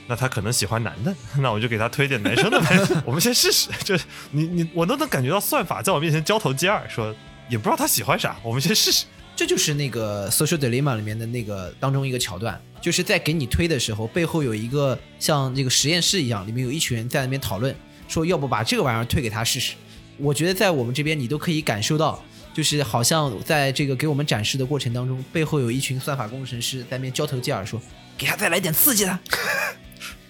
[0.07, 3.69] 那他可能喜欢男的， 那我就给他推点男生的玩具， 我们先试试。
[3.85, 7.15] 就是你你我都能感觉到算法在我面前交头接耳，说
[7.49, 9.05] 也不知道他喜欢啥，我们先试试。
[9.35, 17.75] 这就是那个 social dilemma 里面的那个当中一个桥段，就是在给你推的时候，背后有一个像这个实验室一样，里面有一群人在那边讨论，
[18.09, 19.75] 说要不把这个玩意儿推给他试试。
[20.17, 27.79] 我觉得在我们这边，你都可以感受到，就是好像在这个给我们展示的过程当中，背后有一群算法工程师在那边交头接耳说，
[28.17, 29.19] 给他再来点刺激的，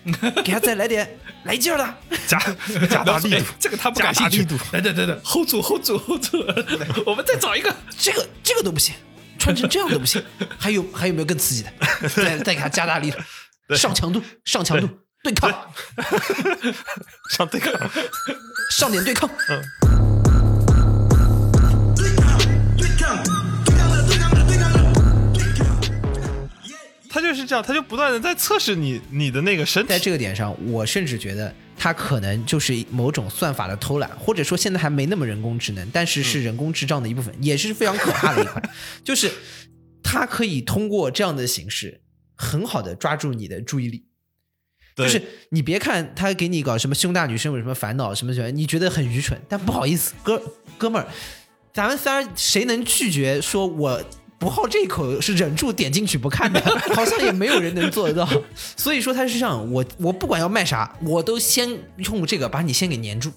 [0.44, 1.94] 给他再来点来劲儿的。
[2.26, 2.38] 加
[2.88, 4.44] 加大力度哎，这个他不感兴趣。
[4.44, 6.44] 等等等等，hold 住，hold 住，hold 住，
[7.06, 7.74] 我们再找一个。
[7.98, 8.94] 这个这个都不行，
[9.38, 10.22] 穿成这样都不行。
[10.58, 12.08] 还有还有没有更刺激的？
[12.08, 13.18] 再再给他加大力度，
[13.74, 14.88] 上强度，上强度，
[15.22, 15.50] 对抗，
[17.30, 17.72] 上对抗。
[18.70, 19.28] 上点对抗。
[27.16, 29.98] 他就是这样，他就不断的在测试你你的那个身体在。
[29.98, 38.62] 这个点上，我甚至觉得他可能就是某种算法的偷懒，或者说现在还没那么人工智能，但是是人工智障的一部分， 也是非常可怕的一块。
[39.02, 39.32] 就是
[40.02, 42.02] 他可以通过这样的形式，
[42.36, 44.04] 很好的抓住你的注意力。
[44.94, 50.40] 就是你别看他给你搞什么胸大女生有什么烦恼什么什么，你觉得很愚蠢，但不好意思，哥
[50.78, 51.08] 哥们儿，
[51.72, 54.04] 咱们仨谁能拒绝说我
[54.38, 56.60] 不好这一口是忍住点进去不看的？
[56.94, 58.28] 好像也没有人能做得到。
[58.76, 63.32] 所以说他是这样，我我不管要卖啥，我都先用这个把你先给粘住。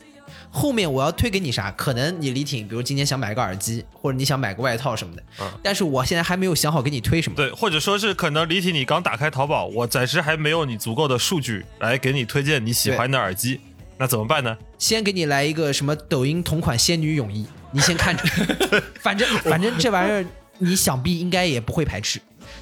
[0.51, 1.69] 后面我要推给你啥？
[1.71, 5.23] 可能你李挺，比如今天想买个耳机，或者你想买个外套什么的，
[5.61, 7.35] 但是我现在还没有想好给你推什么。
[7.35, 13.61] 对，或者说是可能李挺你刚打开淘宝，我暂时还没有你足够的数据来给你推荐你喜欢的耳机，
[13.97, 14.57] 那怎么办呢？
[14.79, 18.23] 先给你来一个什么抖音同款仙女泳衣，你先看着，
[18.99, 20.25] 反正反正这玩意儿
[20.59, 22.19] 你想必应该也不会排斥，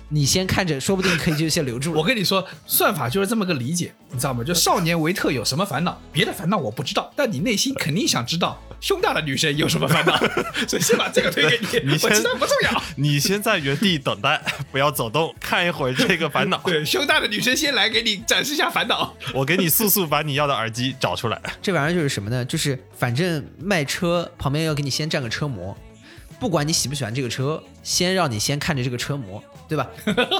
[0.09, 1.93] 你先看着，说不定可以就先留住。
[1.93, 4.43] 我跟你说，算法就是这么个理解，你知道吗？
[4.43, 10.15] 就少年维特有什么烦恼，别的烦恼我不知道，但你内心肯定想知道胸大的女生有什么烦恼，
[10.67, 11.91] 所以先把这个推给你。
[11.91, 12.83] 你先我知道不重要。
[12.95, 16.57] 你先在原地等待， 不要走动，看一会儿这个烦恼。
[16.65, 19.15] 对，胸大的女生先来给你展示一下烦恼。
[19.33, 21.41] 我给你速速把你要的耳机找出来。
[21.61, 22.45] 这玩意儿就是什么呢？
[22.45, 25.75] 就是反正卖车旁边要给你先占个车模，
[26.39, 29.87] 不管你喜不喜欢这个车，先让你先看着这个车模，对吧？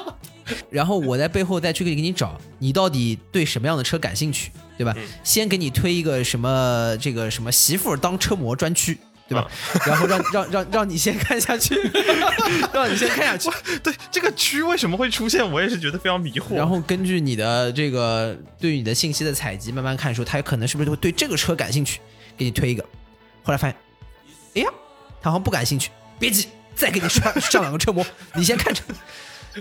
[0.69, 4.95] 然后我在背后再去给你找，你到底对什么样的车感兴趣，对吧？
[5.23, 8.97] 先给你推一个什么这个什么媳妇当车模专区。
[9.29, 9.45] 对吧？
[9.85, 11.75] 然后让让让让你先看下去，
[12.71, 13.49] 让你先看下去，
[13.83, 16.55] 对这个区为什么会出现，我也是觉得非常迷惑。
[16.55, 21.99] 然后根据你的这个对你的信息的采集，慢慢看说他可能是不是会对这个车感兴趣，
[22.37, 22.81] 给你推一个。
[23.43, 23.75] 后来发现，
[24.55, 24.69] 哎呀，
[25.21, 28.81] 他好像不感兴趣，别急，再给你上 上两个车模，你先看着。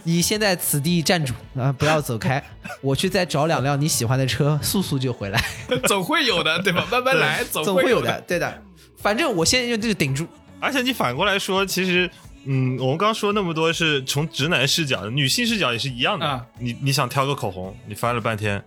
[0.04, 2.42] 你先在此地站住啊，不要走开，
[2.82, 5.42] 我去再找两辆你喜欢的车，速速就回来，
[5.88, 6.86] 总会有的，对吧？
[6.90, 7.64] 慢慢来，总会。
[7.64, 8.62] 总会有的，对的。
[8.98, 10.26] 反正我现在用这个顶住，
[10.60, 12.10] 而且你反过来说，其实，
[12.44, 16.26] 嗯，我们刚刚说那么多是从直男视角的，女性视角也是一样的。
[16.26, 18.62] 啊你你想挑个口红，你翻了半天，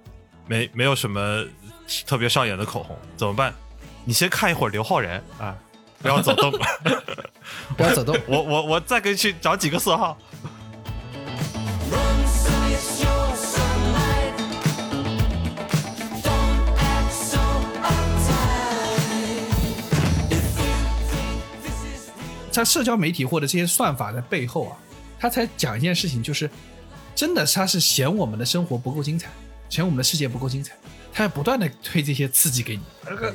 [0.48, 1.46] 没没有什么
[2.08, 3.54] 特别上眼的口红，怎么办？
[4.04, 5.56] 你先看一会儿刘昊然啊，
[6.02, 6.52] 不要走动。
[7.78, 8.18] 不要走动。
[8.28, 10.18] 我我我再给你去找几个色号。
[22.52, 24.76] 在社交媒体或者这些算法的背后啊，
[25.18, 26.50] 他才讲一件事情，就是
[27.16, 29.30] 真的他是嫌我们的生活不够精彩，
[29.70, 30.74] 嫌我们的世界不够精彩，
[31.14, 33.34] 他要不断的推这些刺激给你，那个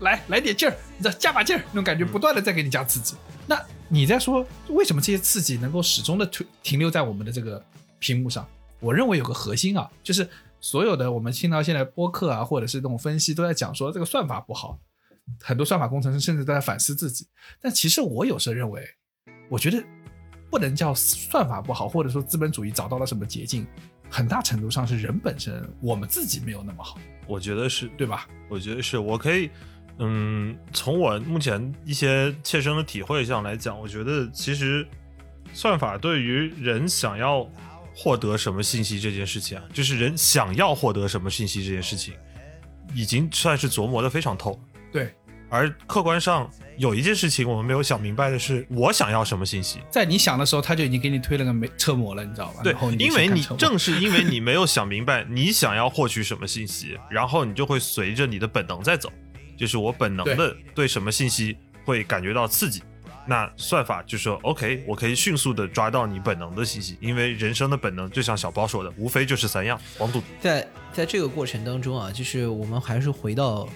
[0.00, 3.14] 来来点劲儿，你知道加把劲儿那种感觉，不断的在给你加刺激。
[3.46, 7.64] 那你在说为什么这些刺激能够始终的停停留在我们的这个
[7.98, 8.46] 屏幕上？
[8.80, 10.28] 我认为有个核心啊，就是
[10.60, 14.78] 所有的我们听到现在播客啊，或者是这种分析都在讲说这个算法不好，
[15.40, 17.26] 很多算法工程师甚至都在反思自己。
[17.60, 18.86] 但其实我有时候认为，
[19.48, 19.82] 我觉得
[20.50, 23.66] 不能叫算法不好，或者说资本主义找到了什么捷径，
[24.10, 28.28] 很大程度上是人本身我们自己没有那么好，我觉得是，对吧？
[28.48, 29.50] 我觉得是我可以，
[29.98, 34.86] 嗯，从我目前一些切身的体会上来讲，我觉得其实
[35.52, 37.48] 算法对于人想要
[37.94, 42.14] 获得什么信息这件事情啊，就是人想要获得什么信息这件事情，
[42.94, 44.60] 已经算是琢磨的非常透。
[44.92, 45.14] 对，
[45.48, 49.80] 而客观上有一件事情我们没有想明白的是，我想要什么信息。
[49.90, 52.60] 在你想的时候，他就已经给你推了个没车模了，你知道吧？
[52.62, 59.10] 对因为你正是因为 你没有想明白你想要获取什么信息，然后你就会随着你的本能在走，
[59.56, 62.82] 就是我本能的对什么信息会感觉到刺激，
[63.26, 70.26] 那算法就说 OK，我可以迅速的抓到你本能的信息，因为人生的本能就像小包说的，无非就是三样：黄赌毒。
[70.40, 73.68] 在在这个过程当中啊，就是我们还是回到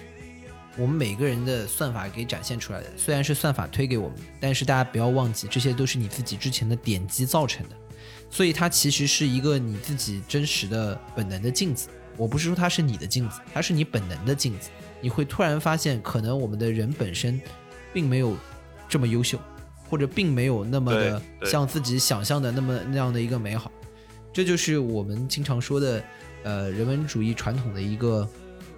[0.77, 7.75] 我们每个人的算法给展现出来的，虽然是算法推给我们，但是大家不要忘记，这些都是你自己之前的点击造成的，
[8.29, 11.89] 所以它其实是一个你自己真实的本能的镜子。
[12.17, 14.69] 我不是说它是你的镜子，它是你本能的镜子。
[15.01, 17.41] 你会突然发现，可能我们的人本身
[17.91, 18.35] 并没有
[18.87, 19.39] 这么优秀，
[19.89, 23.71] 或者并没有那么的像自己想象的那么那样的一个美好。
[24.31, 26.03] 这就是我们经常说的，
[26.43, 28.27] 呃，人文主义传统的一个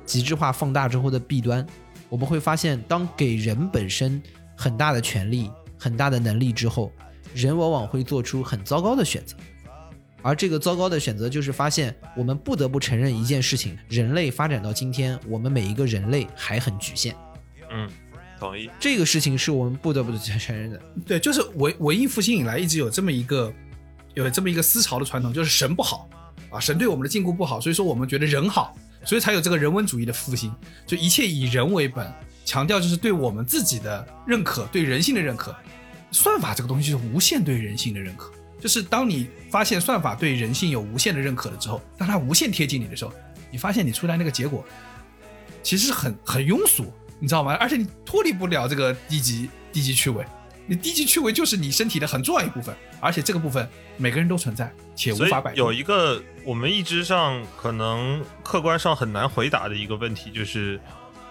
[0.06, 1.66] 极致化放大之后的弊端。
[2.10, 4.22] 我们会发现，当给人本身
[4.56, 6.92] 很大的权利、很大的能力之后，
[7.34, 9.36] 人往往会做出很糟糕的选择。
[10.24, 17.14] 而这个糟糕的选择，就是发现我们不得不承认一件事情：人类发展到今天，我们每一个人类还很局限。
[17.70, 17.90] 嗯，
[18.40, 18.70] 同意。
[18.80, 20.82] 这个事情是我们不得不承认的。
[21.06, 23.54] 对，就是文文艺复兴以来一直有这么一个
[24.14, 26.10] 有这么一个思潮的传统，就是神不好
[26.50, 30.54] 啊，神对我们的禁锢不好，所以说我们觉得人好，所以才有这个人文主义的复兴，
[30.88, 32.10] 就一切以人为本，
[32.46, 35.54] 强调就是对我们自己的认可，对人性的认可。
[36.12, 38.32] 算法这个东西就是无限对人性的认可，
[38.64, 43.12] 就是当你发现算法对人性有无限的认可了之后，当它无限贴近你的时候，
[43.52, 44.64] 你发现你出来那个结果
[45.62, 46.86] 其实是很很庸俗，
[47.20, 47.56] 你知道吗？
[47.56, 50.26] 而且你脱离不了这个低级低级趣味。
[50.66, 55.58] 你低级趣味就是你身体的很重要一部分，而且这个部分每个人都存在，且无法摆脱。
[55.58, 60.80] 有一个我们一直上可能客观上很难回答的一个问题，就是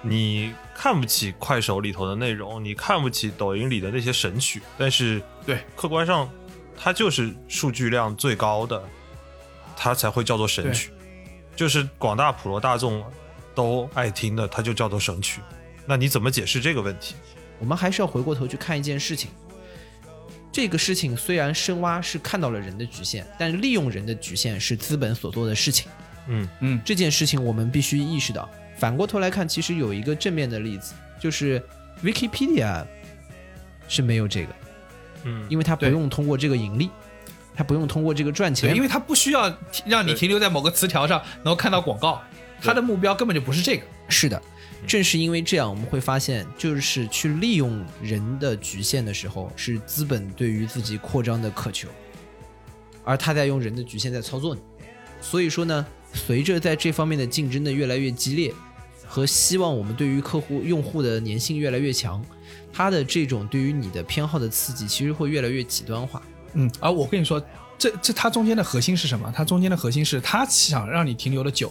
[0.02, 6.28] 你看不起快手里头的内容，你看不起抖音里的那些神曲，但是对客观上
[6.82, 8.82] 它就是数据量最高的，
[9.76, 10.90] 它才会叫做神曲，
[11.54, 13.04] 就是广大普罗大众
[13.54, 15.40] 都爱听的，它就叫做神曲。
[15.86, 17.14] 那你怎么解释这个问题？
[17.60, 19.30] 我们还是要回过头去看一件事情。
[20.50, 25.88] 这个事情虽然深挖是看到了人的局限，但利用人的局限是资本所做的事情。
[26.26, 28.50] 嗯嗯，这件事情我们必须意识到。
[28.76, 31.62] 反过头来看，其实有一个正面的例子，就是
[32.02, 32.84] Wikipedia
[33.86, 34.54] 是没有这个，
[35.24, 36.90] 嗯，因为它不用通过这个盈利，
[37.54, 39.54] 它不用通过这个赚，钱，因为它不需要
[39.86, 42.20] 让你停留在某个词条上，然后看到广告，
[42.60, 43.82] 它的目标根本就不是这个。
[44.08, 44.40] 是的，
[44.86, 51.88] 正是因为这样，我们会发现，就是去利用人的局限的时候，是资本对于自己扩张的渴求，
[53.04, 54.60] 而他在用人的局限在操作你。
[55.20, 58.52] 所以说呢，随着在这方面的竞争的越来越激烈，
[59.06, 62.22] 和希望我们对于客户用户的粘性越来越强，
[62.72, 66.22] 它的这种对于你的偏好的刺激，其实会越来越极端化。
[66.54, 67.40] 嗯，而我跟你说，
[67.78, 69.32] 这这它中间的核心是什么？
[69.34, 71.70] 它中间的核心是它想让你停留的久，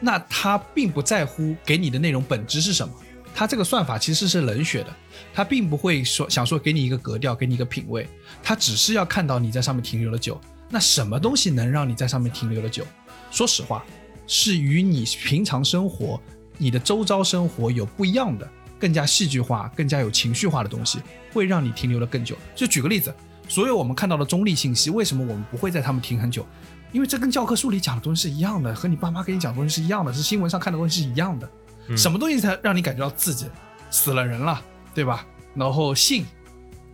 [0.00, 2.94] 那它并不在乎给你的内容本质是什么。
[3.34, 4.94] 它这个算法其实是冷血的，
[5.32, 8.08] 它并不会说想说给你一个格调，给你一个品味，
[8.42, 10.40] 它只是要看到你在上面停留的久。
[10.68, 12.84] 那什么东西能让你在上面停留的久？
[13.30, 13.84] 说实话，
[14.26, 16.20] 是与你平常生活、
[16.56, 18.46] 你的周遭生活有不一样的、
[18.78, 21.00] 更加戏剧化、更加有情绪化的东西，
[21.32, 22.36] 会让你停留的更久。
[22.54, 23.14] 就举个例子，
[23.48, 26.46] 所有我们看到的中立信息，为什么我们不会在他们停很久？
[26.92, 31.50] 因为这跟教科书里讲的东西是一样的，和你爸妈给你讲的东西是一样的，是新闻上看的东西是一样的。
[31.88, 33.46] 嗯什么东西才让你感觉到刺激？
[33.90, 34.62] 死了人了，
[34.94, 35.26] 对吧？
[35.54, 36.24] 然后性、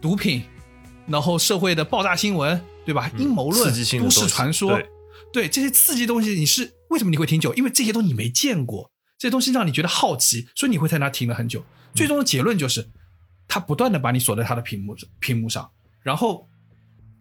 [0.00, 0.42] 毒品，
[1.06, 3.10] 然后社会的爆炸新闻，对吧？
[3.14, 4.88] 嗯阴谋论、都市传说，对
[5.32, 7.52] 对这些刺激东西，你是为什么你会停久？
[7.54, 11.64] 因为这些东西你没见过，这些东西让你觉得好奇，所以你会在那停了很久。
[11.94, 12.88] 最终的结论就是，
[13.46, 15.70] 他不断的把你锁在他的屏幕屏幕上，
[16.02, 16.48] 然后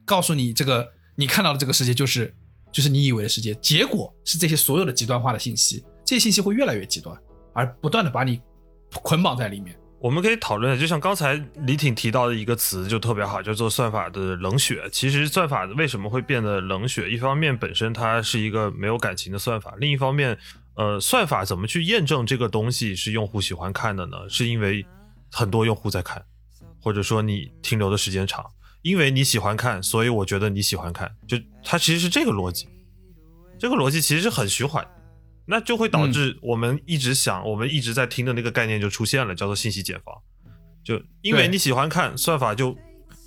[0.06, 2.36] 告诉你这个你看到的这个世界就是
[2.72, 7.16] 就是你以为的世界，结果是这些所有的极端化的信息，这些信息会越来越极端，
[7.54, 8.42] 而不断的把你
[9.04, 9.78] 捆绑在里面。
[10.00, 14.84] 我们可以讨论，就像刚才李挺提到的一个词就特别好，叫做算法的冷血。
[14.92, 17.10] 其实算法为什么会变得冷血？
[17.10, 20.38] 一方面本身它是一个没有感情的算法，另一方面，
[20.76, 24.18] 呃，算法怎么去验证这个东西是用户喜欢看的呢？
[24.30, 24.86] 是因为
[25.32, 26.24] 很多用户在看，
[26.82, 28.46] 或者说你停留的时间长，
[28.82, 32.68] 因为你喜欢看，所以我觉得你喜欢看，就它其实是这个逻辑。
[33.60, 34.90] 这个逻辑其实是很循环的。
[35.46, 40.16] 那就会导致我们一直想，我们一直在听的那个概念就出现了，叫做信息茧房。
[40.84, 42.76] 就因为你喜欢看，算法就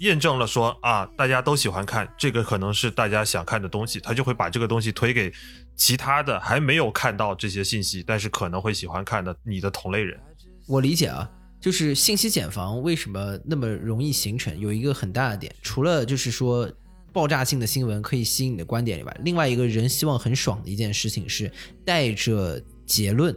[0.01, 5.31] 验证了说啊，大家都喜欢看，这个可能是大家想看的东西，它就会把这个东西推给
[5.77, 10.19] 其他的还没有看到这些信息，但是可能会喜欢看的你的同类人。
[10.67, 16.71] 我理解啊，就是信息茧房为什么那么容易形成，有一个很大的点，除了就是说
[17.12, 21.53] 爆炸性的新闻可以吸引你的观点以外，另外一个人希望很爽的一件事情是
[21.85, 23.35] 带着结论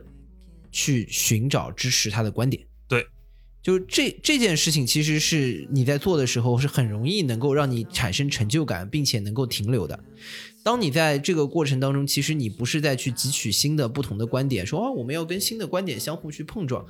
[0.71, 2.65] 去寻找支持他的观点。
[2.87, 3.05] 对，
[3.61, 9.99] 就是这这件事情，其实是你在做的时候是很容易能够让你产生成就感，并且能够停留的。
[10.69, 16.85] 当你在这个过程当中，其实你不是在去汲取新的不同的观点，说啊我们要跟新的观点相互去碰撞，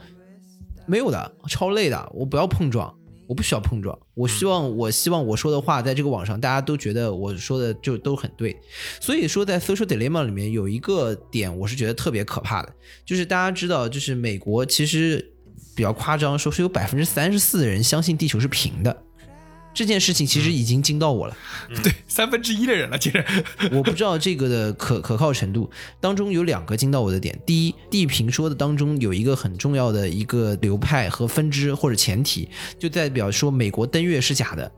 [0.86, 2.94] 没有的，超累的，我不要碰撞。
[3.26, 8.60] 我不需要碰撞，我希望我希望我说的话在这个网上大家都觉得我说的就都很对，
[9.00, 12.74] 所以说在 social dilemma 里面有一个点我是觉得特别可怕的，
[13.06, 15.34] 就是大家知道，就是美国其实
[15.74, 19.04] 比较夸张，说是有百分之三十四的人相信地球是平的，
[19.74, 21.38] 这件事情其实已经惊到我了。
[21.84, 23.24] 对，三分之一的人了，其实。
[23.72, 25.70] 我不知道这个的可可靠程度。
[25.99, 34.72] 当中有两个惊到我的点：第一，地平说的当中有一个很重要的一个流派和分支或者前提，就代表说美国登月是假的。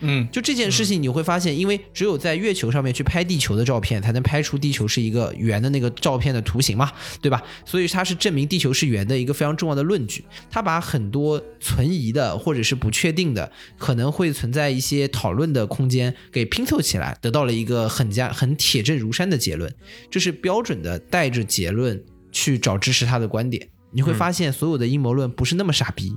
[0.00, 6.92] 嗯，就这件事情，你会发现，因为只有在月球上面去拍地球的照片，才能拍出地球是一个圆的那个照片的图形嘛，
[7.22, 7.42] 对吧？
[7.64, 10.24] 所以它是证明地球是圆的一个非常重要的论据。
[10.50, 19.72] 它把很多存疑的或者是不确定的，可能会存在一些讨论的空间，给拼凑起来，得到了一个很加很铁证如山的结论。
[20.10, 23.68] 这是标准的带着结论去找支持他的观点。
[23.92, 26.12] 你会发现，所有的阴谋论不是那么傻逼。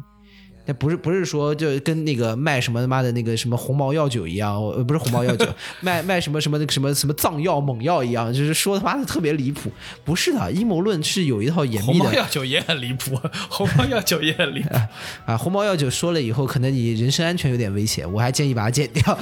[0.68, 5.48] 那不是不是说就跟那个卖什么他妈的那个什么红毛药酒一样，呃，不是红毛药酒，
[5.82, 9.72] 卖卖什么什么那个什么什么藏药猛药一样，就是说他妈的特别离谱。
[10.06, 14.70] 不是的，阴谋论是有一套严红毛密的药酒也很离谱，红毛药酒也很离谱。
[15.26, 15.38] 啊。
[15.38, 19.18] 红毛药酒说了以后，可能你人身安全有点危险，我还建议把它剪掉。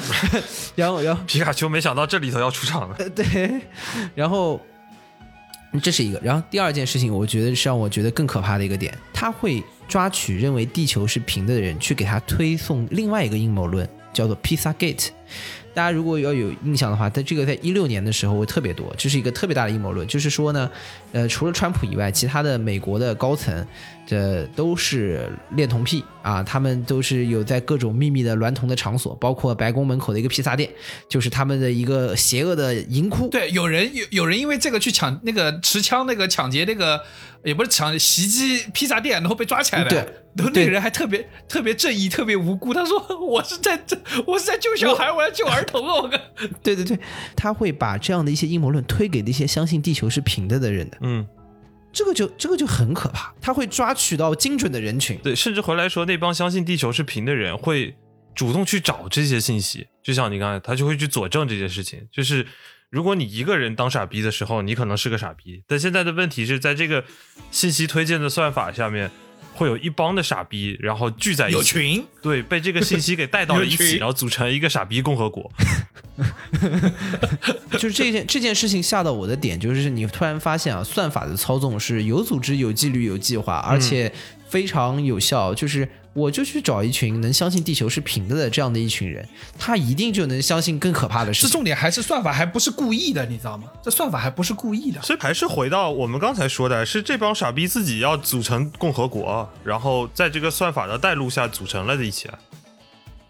[0.76, 2.96] 然后然后皮卡丘没想到这里头要出场了。
[2.98, 3.62] 呃对，
[4.16, 4.60] 然后
[5.82, 15.09] 这是一个，然后第二件事情，我觉得是让我觉得更可怕的一个点，他会抓取认为地球是平的人，去给他推送另外一个阴谋论，叫做 Pizza Gate。
[15.73, 20.71] 大家如果要有印象的话，在这个在一六年的时候会特别多，这是一个特别大的阴谋论，就是说呢，
[21.11, 23.65] 呃，除了川普以外，其他的美国的高层，
[24.06, 30.70] 这都是恋童癖啊，他们都是有在各种秘密的娈童的场所，包括白宫门口的一个披萨店，
[31.10, 33.28] 就是他们的一个邪恶的淫窟。
[33.30, 37.01] 对，有人有有人因为这个去抢那个持枪那个抢劫那个，
[37.43, 39.89] 也不是抢袭击披萨店，然后被抓起来了。
[39.89, 42.74] 对对然后那个人还特别特别正义，特别无辜。
[42.74, 43.97] 他说：“我是在这，
[44.28, 46.18] 我是在救小孩，我要救儿童啊！”我靠，
[46.62, 46.99] 对对对，
[47.38, 51.26] 他会把这样的一些阴谋论推给那些相信地球是平的的人的，嗯，
[51.96, 55.18] 这个就这个就很可怕，他会抓取到精准的人群。
[55.24, 57.96] 对，甚至回来说那帮相信地球是平的人会
[58.36, 62.06] 主动去找这些信息，就像你刚才，他就会去佐证这件事情。
[62.12, 62.46] 就是
[62.89, 67.06] 如果你一个人当傻逼的时候，你可能是个傻逼，但现在的问题是在这个
[67.50, 69.10] 信息推荐的算法下面。
[69.56, 75.49] 会有一帮的傻逼，然后聚在一起，有群，对，被这个信息给带到了一起，然后组成一个傻逼共和国。
[77.72, 84.12] 就是这件这件事情吓到我的点，就是你突然发现啊，算法的操纵是有组织、有纪律、有计划，而且
[84.47, 85.53] 非常有效。
[85.53, 89.28] 就是我就去找一群能相信地球是平的的这样的一群人，
[89.59, 91.49] 他一定就能相信更可怕的事情。
[91.49, 93.68] 这重点还是算法还不是故意的，你知道吗？
[93.84, 95.01] 这算法还不是故意的。
[95.01, 102.34] 所以还是回到我们刚才说的，是这帮傻逼自己要组成共和国，然后在这个算法的带路下组成了的一起来。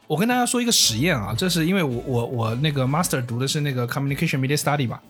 [0.05, 5.01] 我跟大家说一个实验啊，这是因为我我我那个 master 读的是那个 communication media study 吧，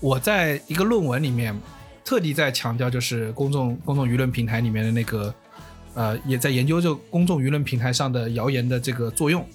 [0.00, 1.58] 我在一个论文里面
[2.04, 5.34] 特地在强调，就是公众公众舆论平台里面的那个
[5.94, 9.46] 呃，也在研究这个公众舆论平台上的谣言的这个作用。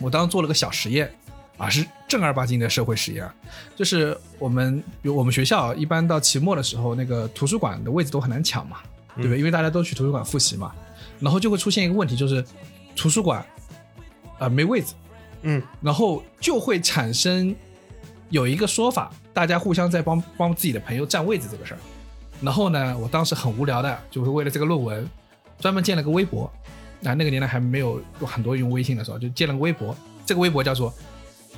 [0.00, 1.10] 我当时做了个小实验
[1.56, 3.34] 啊，是正儿八经的社会实验啊，
[3.74, 8.78] 就是我们比如我们学校一般到期末的时候，那个图书馆的位置都很难抢嘛，
[9.16, 9.38] 对不对？
[9.38, 10.74] 因为大家都去图书馆复习嘛，
[11.18, 12.44] 然后就会出现一个问题，就是
[12.94, 14.94] 图书馆啊、呃没位置。
[15.42, 17.54] 嗯，然后就会产生
[18.30, 21.78] 有一个说法，大家互相在帮帮自己的朋友占位置这个事儿。
[22.40, 25.08] 然后呢，我当时很无聊的，就是为了这个论文，
[25.58, 26.50] 专门建了个微博。
[27.04, 29.94] 啊，那个年代还没有有很多人用微信的时候，就建了个微博。
[30.24, 30.92] 这个微博叫做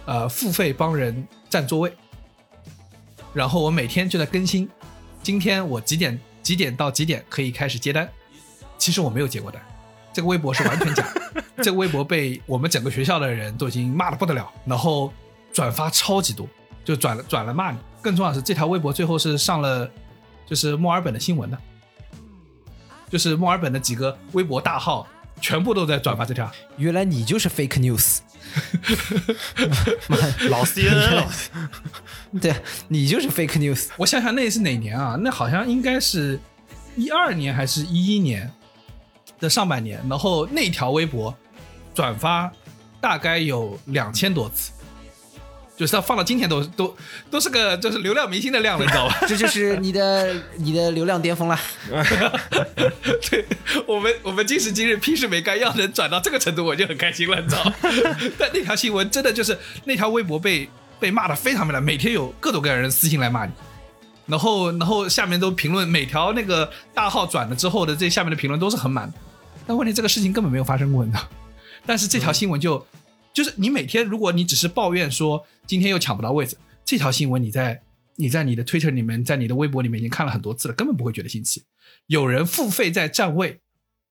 [0.04, 1.92] 呃付费帮人占座位。
[3.32, 4.68] 然后我每天就在更新，
[5.22, 8.08] 今天我几点几点到几点可以开始接单。
[8.76, 9.62] 其实我没有接过单，
[10.12, 11.44] 这个微博是完全假的。
[11.62, 15.12] 这个微博被我们整个学校的人都已经骂的不得了，然后
[15.52, 16.46] 转发超级多，
[16.84, 17.78] 就转了转了骂你。
[18.02, 19.88] 更重要的是，这条微博最后是上了
[20.46, 21.58] 就是墨尔本的新闻的，
[23.08, 25.06] 就是墨尔本的几个微博大号
[25.40, 26.50] 全部都在转发这条。
[26.76, 28.18] 原来你就是 fake news，
[30.48, 31.30] 老 CNN 了，
[32.40, 32.54] 对
[32.88, 33.88] 你就是 fake news。
[33.96, 35.16] 我想想那是哪年啊？
[35.20, 36.38] 那好像应该是
[36.96, 38.50] 一二年还是一一年
[39.38, 41.34] 的上半年，然后那条微博
[41.94, 42.50] 转发
[43.00, 44.72] 大概有两千多次，
[45.78, 46.96] 就是它放到今天都都
[47.30, 49.16] 都是个就是流量明星的量了，你知道吧？
[49.28, 51.56] 这就是你的你的流量巅峰了。
[53.30, 53.44] 对
[53.86, 57.74] 我们我们今时今日屁事没干，要能转到这个程度，我就很开心了，你知道吗？
[58.36, 60.68] 但那条新闻真的就是那条微博被
[60.98, 63.52] 被骂的非常非常，每天有各种各样的人私信来骂你，
[64.26, 69.14] 然后然后下面都评论，每条那个大号转了之后的这下面的评论都是很满的。
[69.64, 71.22] 但问题这个事情根本没有发生过，你知道？
[71.86, 72.84] 但是这条新闻就、
[73.38, 77.80] 就是你每天如果你只是抱怨说今天又抢不到位置，这条新闻你在
[78.16, 81.62] 你在你的 Twitter 里面，在你的微博里面已经看了很多次了，根本不会觉得新奇。
[82.08, 83.60] 有人付费在占位，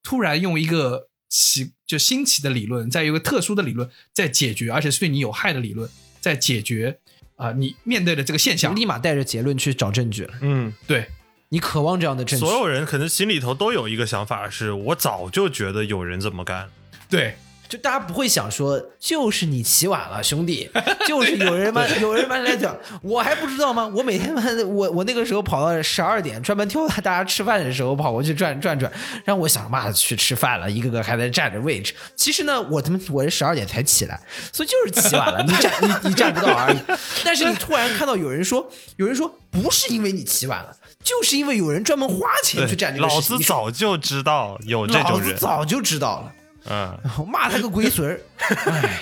[0.02, 5.90] 突然用一个奇就新奇的理论，在一个特殊的理论在解决，而且是对你有害的理论
[6.22, 6.98] 在解决
[7.36, 8.74] 啊、你面对的这个现象。
[8.74, 10.36] 立马带着结论去找证据了。
[10.40, 11.06] 嗯，对
[11.50, 16.70] 你渴望这样的证据，所有人可能心里头都有一个想法，是我早就觉得有人这么干。
[17.10, 17.36] 对，
[17.68, 20.70] 就大家不会想说，就是你起晚了，兄弟，
[21.08, 23.86] 就是有人妈有人妈来讲，我还不知道吗？
[23.94, 24.34] 我每天
[24.68, 28.92] 我我那个时候跑到十二点，专门挑大家吃饭的时候跑过去转转转，
[29.26, 31.94] 让我想妈的去吃饭了，一个个还在占着位置。
[32.16, 34.20] 其实呢，我他妈我是十二点才起来，
[34.54, 36.78] 所以就是起晚了，你占你你占不到而已。
[37.26, 43.38] 但是你突然看到有人说，有人说不是因为你起晚了，就是因为有人专门花钱去占这个老事情。
[43.38, 45.36] 子早就知道有这种人。
[45.36, 46.34] 子早就知道了，
[46.70, 48.20] 嗯，我 骂他个龟孙儿。
[48.66, 49.00] 哎。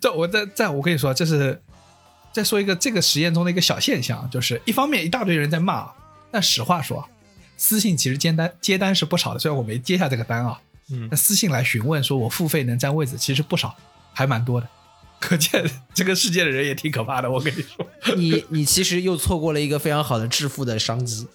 [0.00, 1.60] 这我在在我跟你说，这是
[2.32, 5.90] 再说一个这个实验中的一个小现象，就是一方面一大堆人在骂，
[6.30, 7.06] 但实话说，
[7.56, 10.58] 私信其实接单接单是不少的，虽然我没接下这个单啊，
[10.90, 13.76] 嗯那私信来询问说我付费能占位子，其实不少，
[14.12, 14.68] 还蛮多的。
[15.20, 17.86] 可见这个世界的人也挺可怕的，我跟你说。
[18.16, 21.26] 你你其实又错过了一个非常好的致富的商机，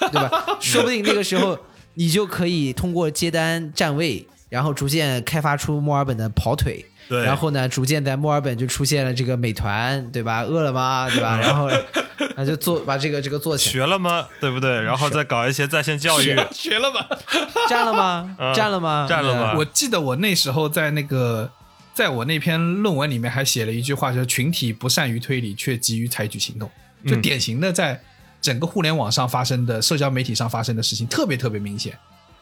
[0.00, 0.30] 对吧？
[0.60, 1.58] 说不定那个时候
[1.94, 6.84] 你就可以通过接单占位，然后逐渐开发出墨尔本的跑腿。
[7.08, 10.42] 对然后呢，逐渐在墨尔本就出现了这个美团，对吧？
[10.42, 11.36] 饿了么，对吧？
[11.40, 11.68] 然后，
[12.36, 14.28] 那就做把这个这个做起来，学了吗？
[14.40, 14.80] 对不对？
[14.82, 16.38] 然后再搞一些在线教育。
[16.52, 17.04] 学了吗？
[17.68, 18.36] 占了吗？
[18.38, 19.06] 嗯占了吗？
[19.08, 21.50] 占了吗我记得我那时候在那个，
[21.92, 26.70] 在我那篇论文里面还写了一句话，就是群体不善于推理，却急于采取行动，
[27.04, 28.00] 就嗯典型的在
[28.40, 31.98] 整个互联网上发生的、社交媒体上发生的事情，特别特别明显，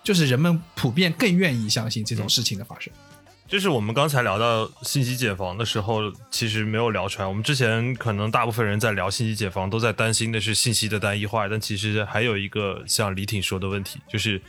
[0.09, 2.91] 就是人们普遍更愿意相信这种事情的发生。
[3.47, 6.01] 就是我们刚才聊到信息解防的时候，
[6.31, 7.29] 其实没有聊出来。
[7.29, 14.41] 我们之前可能大部分人在聊信息解防，都在担心的是信息的单一化，但其实还有一个像李挺说的问题，就是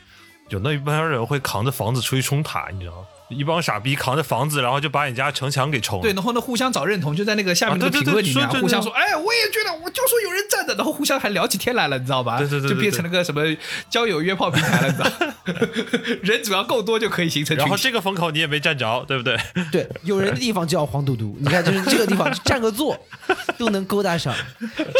[0.47, 3.07] 有那一帮人会扛着房子出去冲塔，你知道吗？
[3.29, 6.03] 一帮傻逼扛着房子，然后就把你家城墙给冲了。
[6.03, 12.37] 对，然后呢，互相找认同，就在那个下面评论里面啊，对说互相说，哎，我也觉得，我就说有人站着，然后互相还聊起天来了，你知道吧？
[12.39, 13.43] 对对对对就变成了个什么
[13.89, 15.09] 交友约炮平台了，你知道？
[16.23, 17.55] 人只要够多就可以形成。
[17.55, 19.37] 然后这个风口你也没占着，对不对？
[19.71, 21.35] 对，有人的地方就要黄赌毒。
[21.39, 22.97] 你看，就是这个地方占个座
[23.57, 24.33] 都能勾搭上，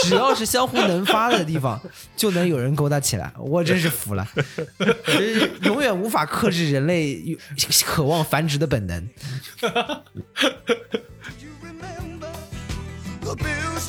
[0.04, 1.80] 只要是相互能发的地方，
[2.16, 3.32] 就能有人勾搭起来。
[3.38, 4.28] 我真是服了，
[5.64, 7.38] 永远无法克制人类
[7.86, 9.10] 渴望繁殖的本能。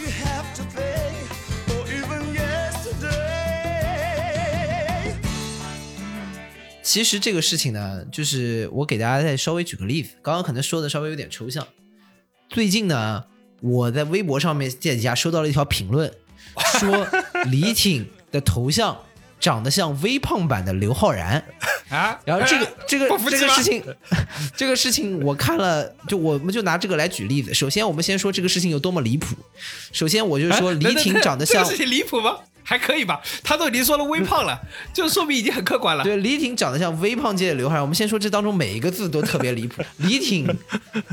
[0.00, 1.12] Have to pay,
[1.68, 3.10] or even yesterday.
[6.82, 11.66] 其实这个事情呢，就是我给大家再稍微举个例子，刚刚可能说的稍微有点抽象。
[12.48, 13.24] 最近呢，
[13.60, 16.12] 我在微博上面底下收到了一条评论，
[16.78, 17.06] 说
[17.46, 19.04] 李挺的头像
[19.40, 21.42] 长得像微胖版的刘昊然。
[21.88, 23.82] 啊，然后这个 这个这个事情，
[24.54, 27.52] 这个事情我看了，就我们就拿这个来举例子。
[27.52, 29.34] 首先，我们先说这个事情有多么离谱。
[29.90, 32.36] 首先，我就说 李挺长得像这个事情离谱吗？
[32.62, 34.56] 还可以吧，他都已经说了微胖了，
[34.94, 36.04] 就说明已经很客观了。
[36.04, 37.82] 对，李挺长得像微胖界的刘昊然。
[37.82, 39.82] 我们先说这当中每一个字都特别离谱。
[39.96, 40.46] 李挺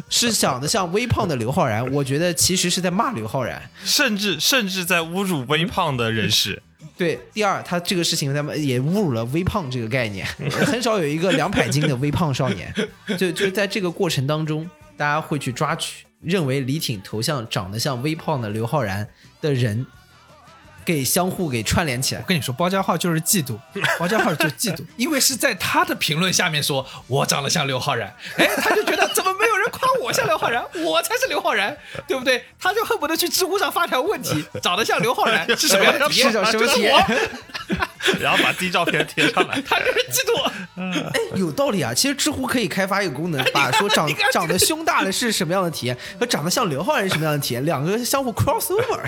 [0.10, 3.68] 是长得像微胖的刘昊然，我觉得其实是在骂刘昊然。
[3.84, 6.62] 甚至甚至在侮辱微胖的人士。
[6.98, 10.26] 对，第二，他这个事情他们也侮辱了微胖这个概念，
[10.66, 12.74] 很少有一个两百斤的微胖少年。
[13.18, 14.68] 就就在这个过程当中，
[14.98, 19.08] 大家会去抓取认为李挺头像长得像微胖的刘昊然
[19.40, 19.86] 的人，
[20.88, 22.26] 给相互给串联起来我。
[22.26, 23.60] 跟你说，包家浩就是嫉妒，
[24.00, 31.76] 包家浩就是嫉妒，因为是在他的评论下面说我长得像刘昊然，哎，他就觉得怎么没有人夸我像刘昊然，我才是刘昊然，
[32.08, 32.42] 对不对？
[32.58, 36.28] 他就恨不得去知乎上发条问题，长得像刘昊然是什么样的 体验？
[36.28, 37.06] 是什么体验
[38.20, 39.62] 然后把自己照片贴上来。
[39.62, 40.52] 他就是嫉妒。
[40.78, 41.94] 哎，有道理啊！
[41.94, 49.02] 其实知乎可以开发一个功能，把说长 长得胸大的是什么样的体验和长得像刘昊然是什么样的体验，两个相互 cross over，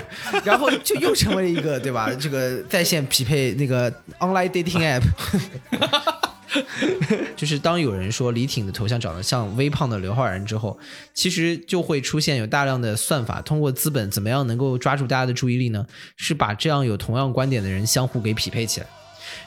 [0.44, 2.10] 然后就又成为了一个对吧？
[2.18, 5.02] 这个在线匹配那个 online dating app。
[7.36, 10.78] 就是当有人说李挺的头像长得像微胖的刘昊然之后，
[11.14, 15.86] 其实就会出现有大量的算法，通过资本怎么样能够抓住大家的注意力呢？
[16.16, 18.86] 是把这样有同样观点的人相互给匹配起来。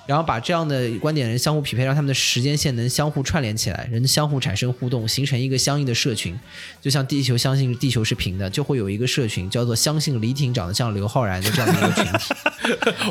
[0.06, 6.38] 然后把这样的观点人相互匹配，让他们的时间线能相互串联起来，人相互产生互动，形成一个相应的社群。
[6.82, 12.34] 就像地球相信地球是平的，就会有一个社群叫做相信李挺长得像刘昊然的这样的一个群体。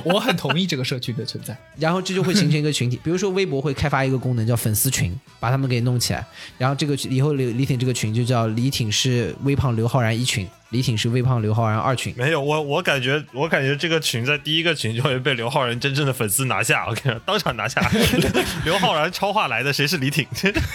[0.05, 1.57] 我很同意这个社群的存在。
[1.79, 2.99] 然后这就会形成一个群体。
[3.03, 6.25] 比如说微博会开发一个功能叫粉丝群，把他们给弄起来。
[6.59, 12.13] 然后这个以后李李挺这个群就叫李挺是微胖刘昊然一群，李挺是微胖刘昊然二群。
[12.17, 17.81] 没有，我我感觉我感觉这个群在第一个群就会被刘昊然真正的粉丝拿下， 我跟你说，当场拿下。
[18.65, 20.27] 刘昊然超话来的，谁是李挺？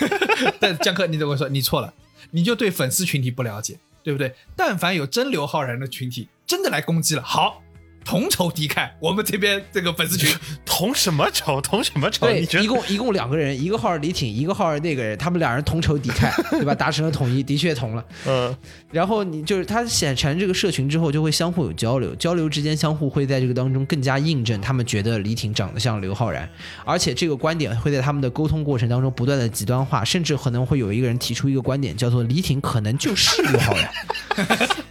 [0.62, 1.50] 但江科，你怎么说？
[1.50, 1.94] 你错了，
[2.32, 4.34] 你就对粉丝群体不了解，对不对？
[4.56, 7.64] 但凡有真刘昊然的群体真的来攻击了，好，
[8.06, 10.30] 同仇敌忾，我们这边这个粉丝群
[10.78, 11.60] 同什么仇？
[11.60, 12.28] 同什么仇？
[12.28, 16.76] 对一共一共两个人，一个号是李挺，一个号是那个人，他们两人同仇敌忾， 对吧？
[16.76, 18.06] 达成了统一， 的确同了。
[18.28, 18.56] 嗯，
[18.92, 26.48] 然后你就是他显成这个社群之后，就会相互有交流，交流之间相互会在这个当中更加印证他们觉得李挺长得像刘昊然，
[26.86, 33.90] 而且这个观点会在他们的沟通过程当中不断的极端化，甚至可能会有一个人提出一个观点，叫做李挺可能就是刘昊然。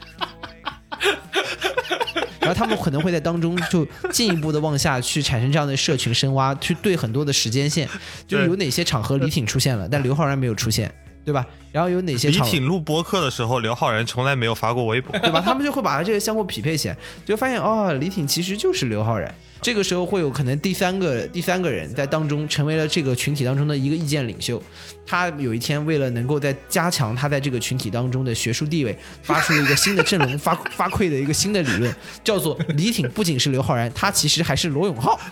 [2.47, 7.88] 然后他们可能会在当中就进一步的往下去产生这样的社群深挖，去对很多的时间线，
[8.26, 10.92] 就是有哪些场合李挺出现了，但刘昊然没有出现，
[11.24, 11.44] 对吧？
[11.72, 15.18] 然后有哪些李挺录播客的时候，刘昊然从来没有发过微博。
[15.18, 15.42] 对吧？
[15.44, 19.34] 他们就会把这个相互匹配起来，就发现哦，李挺其实就是刘昊然。
[19.61, 24.62] 这个时候会有可能第三个第三个人在当中成为了这个群体当中的一个意见领袖。
[25.09, 31.94] 他有一天为了能够在加强他在这个群体当中的学术地位，发出了一个新的阵容 发发馈的一个新的理论，
[32.24, 35.18] 叫做李挺不仅是刘昊然，他其实还是罗永浩。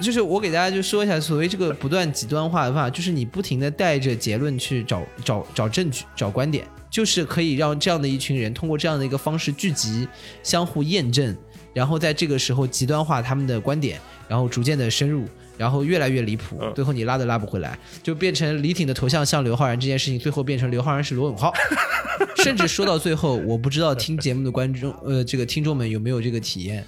[0.00, 10.06] 就是我给大家就说一下，所谓这个不断极端化的话，就是你不停的带着结论去找找找证据、找观点，就是可以让这样的一群人通过这样的一个方式聚集、
[10.42, 11.34] 相互验证，
[11.72, 15.26] 然后在这个时候极端化他们的观点，然后逐渐的深入，
[15.56, 21.50] 然后越来越离谱，嗯最后你拉都拉不回来，就变成李挺的头像像刘昊然这件事情，最后变成刘昊然是罗永浩。
[22.44, 26.84] 甚至说到最后，我不知道听节目的观众，呃，这个听众们有没有这个体验，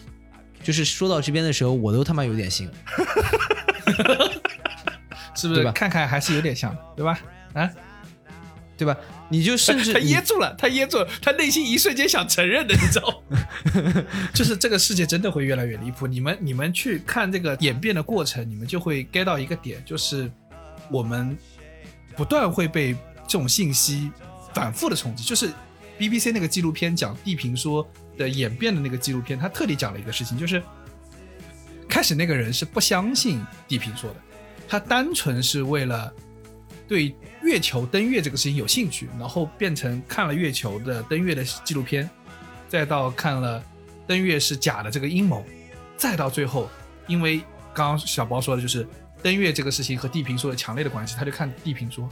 [0.62, 2.72] 就是说到这边的时候，我都他妈有点信了。
[5.34, 7.18] 是不是看看还是有点像，对吧？
[7.54, 7.70] 啊，
[8.76, 8.96] 对吧？
[9.34, 13.38] 你就甚至他噎住了，他噎住了，他内心一瞬间想承认的，你知道吗？
[14.32, 16.06] 就是这个世界真的会越来越离谱。
[16.06, 20.30] 你们你们去看这个演变的过程，你们就会 get 到一个点，就是
[20.88, 21.36] 我们
[22.16, 22.94] 不断会被
[23.26, 24.10] 这种信息
[24.54, 25.24] 反复的冲击。
[25.24, 25.50] 就是
[25.98, 27.84] BBC 那个纪录片讲地平说
[28.16, 30.62] 的演变的那个纪录片，他特地讲了一个事情，就是
[31.88, 34.16] 开始那个人是不相信地平说的，
[34.68, 36.12] 他单纯是为了
[36.86, 42.08] 对月球登月这个事情有兴趣，然后变成看了月球的登月的纪录片，
[42.68, 43.62] 再到看了
[44.06, 45.44] 登月是假的这个阴谋，
[45.96, 46.68] 再到最后，
[47.06, 47.38] 因为
[47.72, 48.86] 刚刚小包说的就是
[49.22, 52.06] 登月这个事情和地平说有强烈的关系，他就看地平说，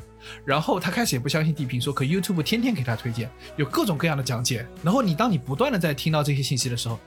[0.45, 6.99] 然后他开始也不相信地平说，可 YouTube 天天给他推荐，有各种各样的讲解，然后你当你不断的在听到这些信息的时候，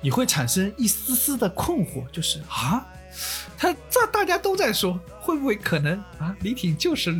[0.00, 2.84] 你会产生一丝丝的困惑，就是啊，
[3.56, 6.34] 他这大家都在说，会不会可能啊？
[6.40, 7.14] 李挺就是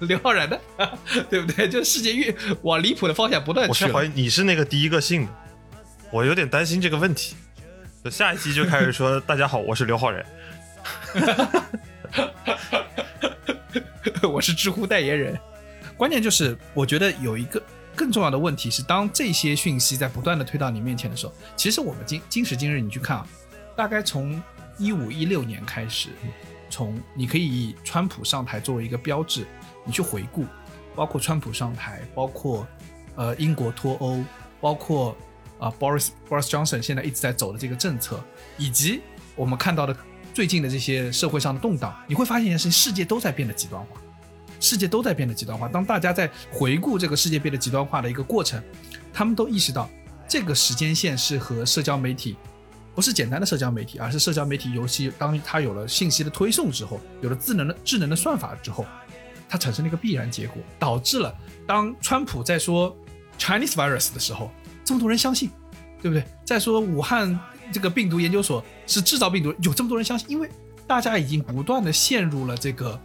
[0.00, 0.60] 刘昊然的，
[1.30, 1.68] 对不对？
[1.68, 5.32] 就世界越往离谱的方向不断去我是怀疑你是那个第一个信的，
[6.10, 7.36] 我有点担心这个问题。
[8.04, 10.26] 就下一期就开始说：“大家好，我是刘昊然。
[14.28, 15.38] 我是知乎代言人。
[15.96, 17.62] 关键就是，我觉得有一个
[17.94, 23.26] 更重要的问题是，当这些讯息在不断的推到你面前的时候，其实我们今今时今日，你去看啊，
[23.76, 24.42] 大概从
[24.82, 26.08] 一五一六年开始，
[26.68, 29.46] 从你可以以川普上台作为一个标志，
[29.84, 30.44] 你去回顾，
[30.96, 32.66] 包括川普上台，包括
[33.14, 34.24] 呃英国脱欧，
[34.60, 35.16] 包括
[35.60, 38.20] 啊、Boris Boris Johnson 现在一直在走的这个政策，
[38.58, 39.00] 以及
[39.36, 39.96] 我们看到的
[40.34, 44.00] 最近的这些社会上的动荡，你会发现一件事情：世界都在变得极端化。
[44.58, 45.66] 世界都在变得极端化。
[45.66, 48.62] 当大家在回顾这个世界变得极端化的一个过程，
[49.12, 49.90] 他们都意识到
[50.28, 52.36] 这个时间线是和社交媒体
[52.94, 58.86] 不是简单的社交媒体，而是社交媒体尤其当它有了信息的推送之后，有了智能的智能的算法之后，
[59.48, 61.34] 它产生了一个必然结果，导致了
[61.66, 62.94] 当川普在说
[63.38, 64.50] Chinese virus 的时候，
[64.84, 65.50] 这么多人相信，
[66.00, 66.24] 对不对？
[66.44, 67.38] 在说武汉
[67.72, 70.48] 这个病毒研究所是制造病毒，有这么多人相信，因为
[70.86, 73.00] 大家已经不断的陷入了这个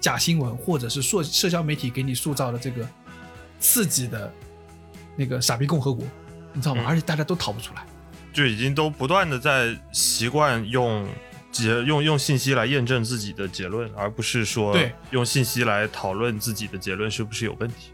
[0.00, 2.86] 假新闻，或者是社社交媒体给你塑造的这个
[3.58, 4.30] 刺激的
[5.16, 6.04] 那个傻逼共和国，
[6.52, 6.82] 你知道吗？
[6.84, 7.86] 嗯而且大家都逃不出来。
[8.32, 11.06] 就已经都不断的在习惯用
[11.52, 17.92] 结用用信息来验证自己的结论，而不是说对用信息来讨论自己的结论是不是有问题。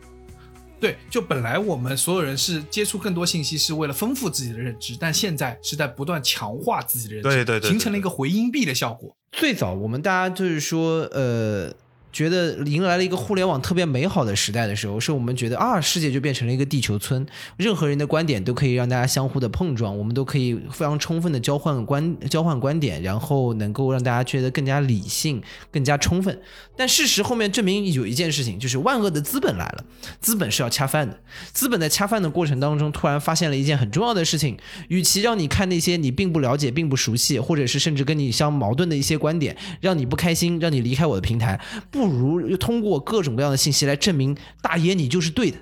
[0.78, 9.16] 对，就本来我们所有人是接触更多信息是为了丰富自己的认知，但现在是在不断强化自己的认知，对对对对形成了一个回音壁的效果。
[9.32, 11.72] 最早我们大家就是说，呃，
[12.16, 17.26] 觉得迎来了一个互联网特别美好的时代的时候，是我们觉得啊，世界就变成了一个地球村，
[17.58, 26.40] 任何人的观点都可以让大家相互的碰撞，我们都可以非常充分的交换观交换观点，然后能够让大家觉得更加理性、更加充分。
[26.74, 29.84] 但事实后面证明有一件事情，就是万恶的资本来了，
[30.18, 31.20] 资本是要恰饭的。
[31.52, 34.56] 资本在恰饭的过程当中，突然发现了一件很重要的事情：
[34.88, 41.60] 与其让你看那些你并不了解、并不熟悉，或者是甚至跟你相矛盾的一些观点，让你不开心，让你离开我的平台，
[41.90, 45.58] 不如通过各种各样的信息来证明大爷你就是对的，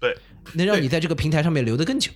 [0.00, 0.16] 对，
[0.54, 2.10] 能让你在这个平台上面留得更久。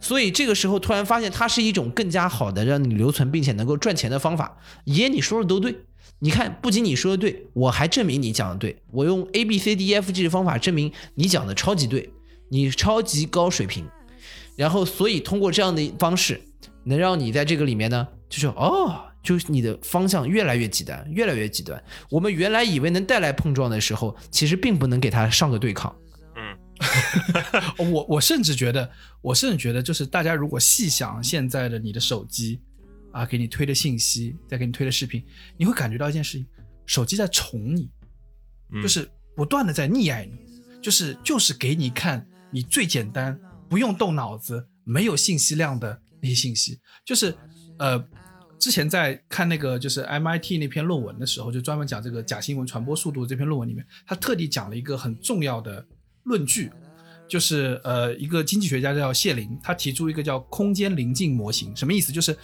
[0.00, 4.58] 所以这个时候突然发现，它是一种更加好的让你留存并且能够赚钱的方法。
[4.84, 5.74] 爷，你说的都对。
[6.20, 8.82] 你看，不仅你说的对，我还证明你讲的对。
[8.90, 12.10] 我用 A B C D E F G 的方法证明你讲的超级对，
[12.48, 13.84] 你超级高水平。
[14.56, 16.40] 然后，所以通过这样的方式，
[16.84, 21.78] 能让你在这个里面呢，就是哦，就是你的方向越来越极端，越来越极端。
[22.08, 25.94] 我们原来以为能带来碰撞的时候，其实并不能给它上个对抗。
[26.34, 26.56] 嗯
[27.92, 32.58] 我我甚至觉得，我甚至觉得，就是大家如果细想现在的你的手机
[33.12, 35.22] 啊，给你推的信息，再给你推的视频，
[35.58, 36.46] 你会感觉到一件事情：
[36.86, 37.90] 手机在宠你，
[38.72, 39.06] 嗯就是
[39.36, 40.38] 不断的在溺爱你，
[40.80, 47.36] 就是就是给你看你最简单，不用动脑子，没有信息量的那些信息，就是
[47.78, 48.02] 呃。
[48.58, 55.84] 之前在看那个就是 MIT 那篇论文的时候，就专门讲这个假新闻传播速度这篇论文里面，他特地讲了一个很重要的
[56.24, 56.70] 论据，
[57.28, 62.10] 就是呃，一个经济学家叫谢林，他提出一个叫空间临近模型，什么意思？
[62.12, 62.36] 就是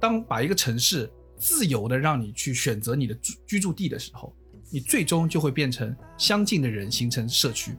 [0.00, 4.34] 当把一个城市自由的让你去选择你的居居住地的时候，
[4.70, 7.76] 你最终就会变成相近的人形成社区。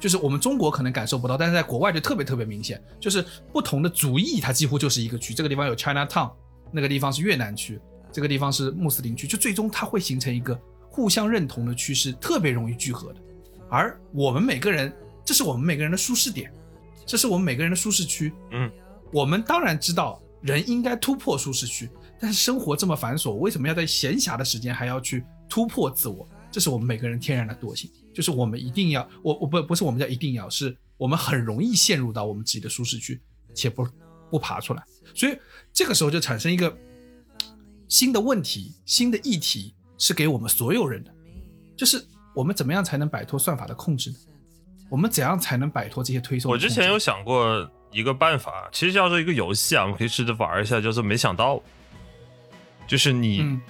[0.00, 5.32] 就是我们中国可能感受不到，但是在国外就特别特别明显，就是不同的族裔它几乎就是一个区。
[5.32, 6.32] 这个地方有 China Town，
[6.72, 7.78] 那个地方是越南区，
[8.10, 10.58] 这个地方是穆斯林区，就最终它会形成一个
[10.88, 13.20] 互相认同的趋势特别容易聚合的。
[13.68, 14.92] 而我们每个人，
[15.24, 16.52] 这是我们每个人的舒适点，
[17.06, 18.32] 这是我们每个人的舒适区。
[18.50, 18.70] 嗯，
[19.12, 21.88] 我们当然知道人应该突破舒适区，
[22.20, 26.28] 但是生活这么繁琐，为什么要在闲暇的时间还要去突破自我？
[26.50, 33.18] 这是我们每个人天然的惰性，就是我们一定要，我我不不是我们叫一定要，是我们很容易陷入到我们自己的舒适区，
[33.54, 33.88] 且不
[34.32, 34.82] 不爬出来。
[35.14, 35.38] 所以
[35.74, 36.74] 这个时候就产生一个
[37.86, 41.12] 新的问题、新的议题，是给我们所有人的，
[41.76, 42.02] 就是
[42.34, 44.16] 我们怎么样才能摆脱算法的控制呢？
[44.90, 46.56] 我们怎样才能摆脱这些推送我？
[46.56, 51.62] 之前有想过一个办法，其实叫做一个游戏啊，我们可以试着玩一下，叫做没想到，
[52.86, 53.60] 就是你、嗯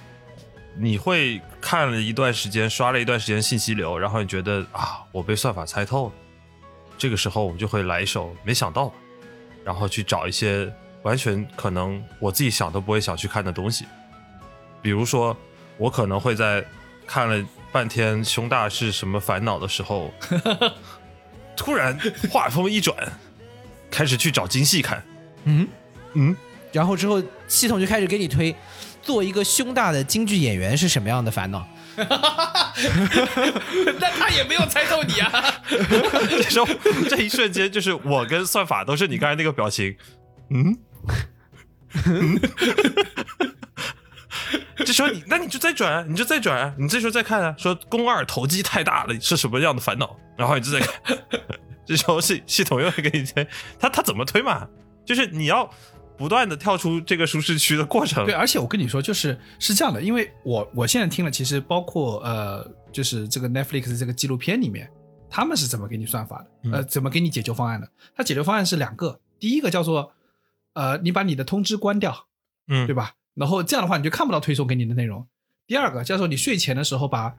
[0.75, 6.13] 你会看了一段时间，刷了一段时间信息流，然后你觉得啊，我被算法猜透了，
[6.97, 8.91] 这个时候我们就会来一首没想到，
[9.63, 10.71] 然后去找一些
[11.03, 13.85] 完全可能我自己想都不会想去看的东西，
[14.81, 15.35] 比如说
[15.77, 16.63] 我可能会在
[17.05, 20.13] 看了半天胸大是什么烦恼的时候，
[21.55, 21.97] 突然
[22.31, 22.95] 话锋一转，
[23.89, 25.03] 开始去找京戏看，
[25.45, 25.67] 嗯
[26.13, 26.35] 嗯，
[26.71, 28.55] 然后之后系统就开始给你推，
[29.01, 31.67] 做一个胸大的京剧演员是什么样的烦恼？
[31.95, 32.73] 哈哈哈
[33.99, 35.61] 那他也没有猜透你啊。
[35.69, 36.67] 这时候
[37.09, 39.95] 这一瞬间，就是我跟算法都是你刚才那个表情，
[40.49, 40.77] 嗯。
[42.05, 42.39] 嗯
[44.77, 51.17] 这时候你，那你就再转，你就再转，你这时候再看啊，说肱二头肌太大了是什么样的烦恼，然后你就再看，
[51.85, 53.47] 这时候系系统又会给你推，
[53.79, 54.67] 他他怎么推嘛？
[55.05, 55.69] 就是你要
[56.17, 58.25] 不断的跳出这个舒适区的过程。
[58.25, 64.89] 对，而且我跟你说，就是是这样的，因为我我现在听了，其实包括呃，就是这个 Netflix 这个纪录片里面，
[65.29, 67.89] 他们是怎么给你算法的，呃，怎么给你解决方案的？
[68.15, 70.11] 它解决方案是两个，第一个叫做
[70.73, 72.27] 呃，你把你的通知关掉，
[72.67, 73.13] 嗯，对吧？
[73.33, 75.25] 然后这样的话，你就看不到推送给你的内容。
[75.65, 77.33] 第二个叫做你睡前的时候把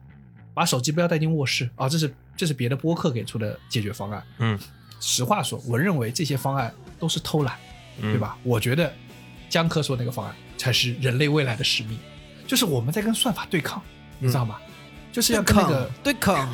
[0.53, 4.23] 把手机不要带进卧室啊，这是这是别的播客给出的解决方案。
[4.39, 4.59] 嗯，
[4.99, 7.57] 实话说，我认为这些方案都是偷懒，
[7.99, 8.19] 嗯对？
[8.19, 8.37] 吧？
[8.43, 8.93] 我觉得
[9.49, 11.97] 江科说那个方案才是人类未来的使命，
[12.47, 13.81] 就是我们在跟算法对抗，
[14.19, 14.57] 你知道吗？
[15.11, 16.53] 就是要跟那个，对抗，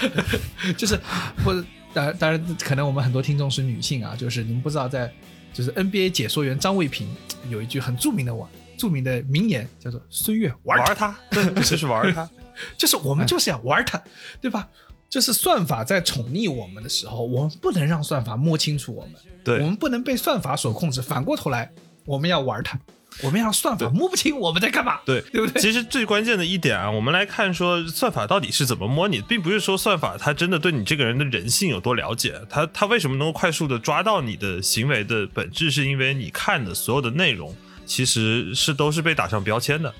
[0.78, 0.98] 就是
[1.44, 1.62] 或者
[1.92, 5.12] 当然当然，可能我们很多听众是女性啊，就是你们不知道在，
[5.52, 7.06] 就是 NBA 解说员张卫平
[7.50, 8.48] 有一句很著名的网，
[8.78, 12.26] 著名的名言叫做“岁月玩它玩它，对，就是玩它。
[12.78, 14.02] ”，就是我们就是要玩它，
[14.40, 14.66] 对吧？
[15.12, 19.12] 就是算法在宠溺我们的时候，我们不能让算法摸清楚我们，
[19.44, 21.02] 对我们不能被算法所控制。
[21.02, 21.70] 反过头来，
[22.06, 22.80] 我们要玩它，
[23.22, 25.60] 我们要算法摸不清我们在干嘛，对对不对？
[25.60, 37.54] 其实最关键的一点啊，我们来看说算法到底是怎么摸你，并不是说算法它真的对你这个人的人性有多了解，它它为什么能够快速的抓到你的行为的本质，是因为你看的所有的内容
[37.84, 39.92] 其实是都是被打上标签的。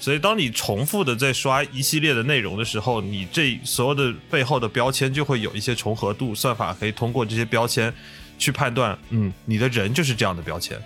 [0.00, 7.92] 所以，当你重复的在刷一系列的内容的时候，你这所有的背后的标签就会有一些重合度，算法可以通过这些标签
[8.38, 10.80] 去判断，嗯，你的人就是这样的标签。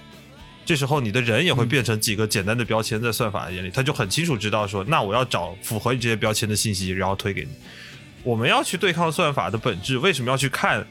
[0.67, 7.51] 这时候你的人也会变成几个简单的标签，在算法眼里，他就很清楚知道说，那我要找符合你这些标签的信息，然后推给你。
[8.25, 10.85] 我们要去对抗算法的本质，为什么要去看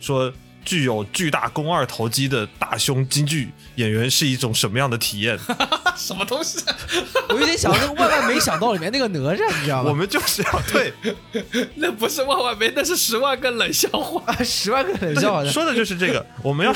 [0.00, 0.32] 说
[0.68, 5.38] 具有巨大肱二头肌的大胸京剧演员是一种什么样的体验？
[5.96, 6.58] 什么东西？
[7.30, 9.88] 我有点想到那个万万没想到里面那个哪吒，你知道吗？
[9.88, 10.92] 我们就是要对
[11.76, 14.22] 那不是万万没，那是十万个冷笑话。
[14.26, 16.74] 啊，十万个冷笑话，说的就是这个，我们要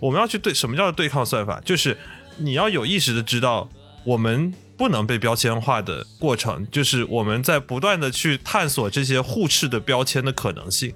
[0.00, 1.98] 我们要去对什么叫做对抗算法，就是
[2.36, 3.68] 你要有意识的知道，
[4.04, 10.94] 我们不能被标签化的过程，就是我们在不断的去探索这些互斥的标签的可能性。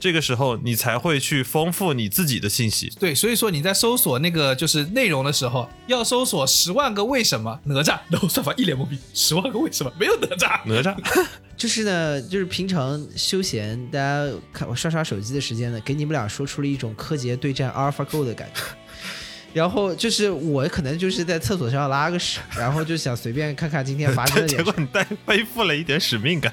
[0.00, 2.92] 这个时候，你才会去丰富你自己的信息。
[2.98, 10.60] 对，所以说你在搜索那个就是内容的时候，要搜索十万个为什么哪吒， 然后算法一脸懵逼，十万个为什么没有哪吒？
[10.64, 10.96] 哪吒，
[11.56, 18.60] 就是呢，就是平常休闲大家看我刷刷手机的时间呢，给你们俩说出了一种柯洁对战阿尔法狗的感觉。
[19.54, 26.52] 然后就是我可能就是在厕所上拉个屎，然后就想随便看看今天发生了点什么，结果你带背负了一点使命感。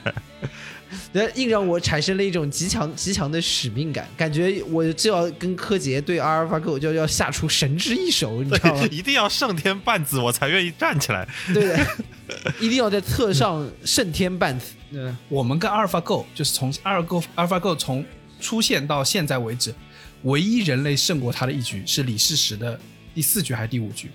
[1.36, 8.88] 硬让我产生了一种极强极强的使命感，感觉我就要跟柯洁对阿尔法狗就要下出神之一手，你知道吗？
[8.92, 11.28] 一定要胜天半子，我才愿意站起来。
[11.54, 11.88] 对的，
[12.60, 14.74] 一定要在侧上胜天半子。
[14.92, 18.06] 嗯，我们跟阿尔法狗就是从 AlphaGo AlphaGo 从
[18.40, 19.74] 出现到现在为止，
[20.24, 22.80] 唯一人类胜过他的一局是李世石的
[23.14, 24.10] 第四局还是第五局，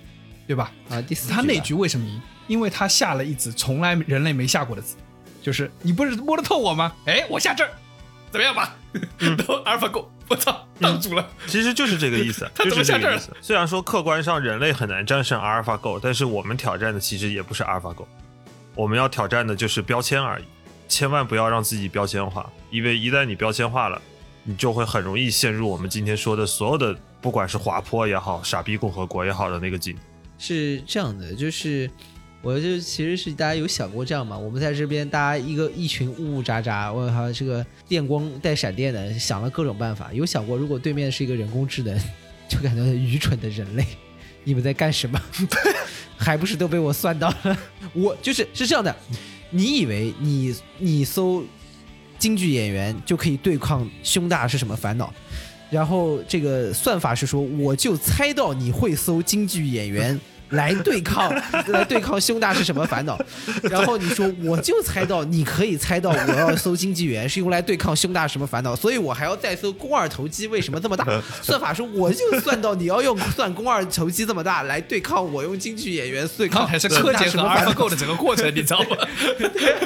[0.47, 0.71] 对吧？
[0.89, 2.21] 啊，第四他那局为什么赢？
[2.47, 4.95] 因为他下了一子从来人类没下过的子，
[5.41, 6.93] 就是你不是摸得透我吗？
[7.05, 7.71] 哎，我下这儿，
[8.31, 8.75] 怎么样吧？
[9.17, 11.27] 然后 AlphaGo，我操，挡住了。
[11.47, 13.37] 其实就是这个意思， 他怎么下这儿是这个意思。
[13.41, 18.07] 虽然说客观上人类很难战胜阿尔法狗，但是我们挑战的其实也不是阿尔法狗，
[18.75, 20.43] 我们要挑战的就是标签而已。
[20.87, 24.01] 千万不要让自己标签化，因为一旦你标签化了，
[24.43, 29.97] 你就会很容易陷入我们今天说的所有的，不管是滑坡也好，傻逼共和国也好的那个境。
[30.37, 31.89] 是这样的，就是
[32.41, 34.37] 我就其实是大家有想过这样吗？
[34.37, 40.11] 我们在这边大家一个一群呜呜喳喳，我靠，这个电光带闪电的，想了各种办法。
[40.11, 41.95] 有想过如果对面是一个人工智能，
[42.49, 43.85] 就感觉愚蠢的人类，
[44.43, 45.21] 你们在干什么？
[46.17, 47.57] 还不是都被我算到了？
[47.93, 48.95] 我就是是这样的，
[49.51, 51.43] 你以为你你搜
[52.17, 55.13] 京剧演员就可以对抗胸大是什么烦恼？
[55.69, 60.19] 然后这个算法是说，我就猜到你会搜京剧演员
[60.51, 61.33] 来对抗
[61.67, 63.19] 来对抗胸大是什么烦恼。
[63.69, 71.05] 然后你说，我就猜到你可以猜到我要搜京剧演员是用来对抗胸大什么烦恼，所以我还要再搜肱二头肌为什么这么大。
[71.41, 78.97] 算法说，我就算到你要用算肱二头肌这么大来对抗我用京剧演员对抗刚才是柯洁和什么烦恼 AlphaGo 的整个过程，你知道吗？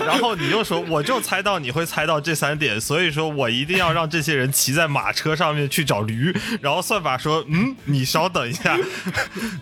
[0.05, 6.35] 然后你又说，我就猜到你会猜到这三点，所以说我一定要让这些人骑在马车上面去找驴。
[6.61, 8.77] 然后算法说，嗯，你稍等一下，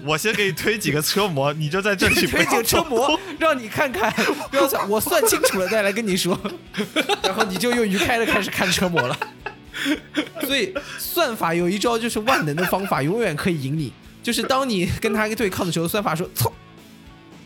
[0.05, 4.09] 我先给你推几个车模，你就在这里 不推几个车模，让你看看，
[4.49, 6.39] 不要算，我算清楚了再来跟你说，
[7.23, 9.17] 然后你就用鱼开的开始看车模了。
[10.45, 13.91] 所以算法有一招就是万能的方法，永远可以赢你。
[14.21, 16.49] 就是当你跟他对抗的时候，算法说：“操，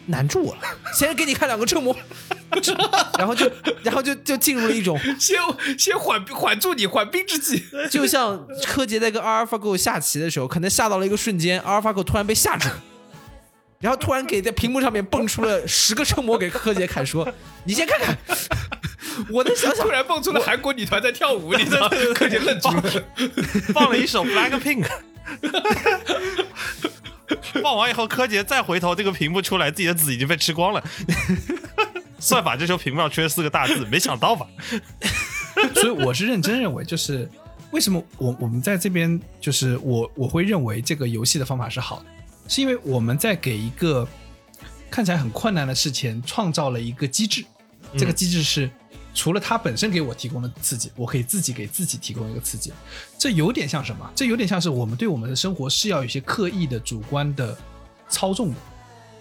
[0.08, 0.62] 难住我了，
[0.94, 1.96] 先给你看两个车模。”
[3.18, 3.50] 然后就，
[3.82, 5.40] 然后就就进入了一种，先
[5.78, 7.64] 先缓缓住你，缓兵之计。
[7.90, 12.82] 就像柯洁在跟阿尔法狗下棋的时候，可能下到了一个瞬间，阿尔法狗突然被吓住了，
[13.80, 17.28] 然后突然给在屏幕上面蹦出了十个车模给柯洁看，说
[17.64, 18.18] ：“你先看看。”
[19.30, 21.90] 我的想想突，然蹦出了韩国女团在跳舞，你知道吗？
[22.14, 22.84] 柯洁愣住了。
[23.74, 24.88] 放了一首 Blackpink。
[27.62, 30.84] 放完以后，柯洁再回头，这个屏幕出来，自己的子已经被吃光了。
[32.20, 34.48] 算法这时候屏幕上缺四个大字，没想到吧？
[35.76, 37.30] 所以我是认真认为，就是
[37.72, 42.06] 为什么我我们在这边，就是我我会认为这个游戏的方法是好的，
[42.48, 44.08] 是因为我们在给一个
[44.90, 47.44] 看起来很困难的事情创造了一个机制，
[47.98, 48.70] 这个机制是
[49.14, 52.72] 除了它本身给我提供的刺激，我可以自己给自己提供一个刺激。
[53.18, 54.10] 这有点像什么？
[54.16, 57.58] 这有点像是我们对我们的生活是要有一些刻意的主观的
[58.10, 58.56] 操纵的。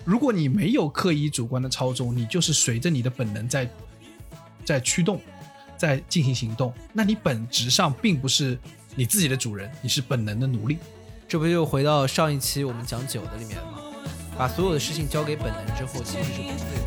[0.05, 3.69] 如果你没有刻意主观的操纵，你就是随着你的本能在
[4.65, 5.21] 在驱动，
[5.77, 8.57] 在进行行动，那你本质上并不是
[8.95, 10.79] 你自己的主人，你是本能的奴隶。
[11.29, 13.81] 这不就回到上一期我们讲酒的里面吗？
[14.39, 16.87] 把所有的事情交给本能之后，其实是不对的。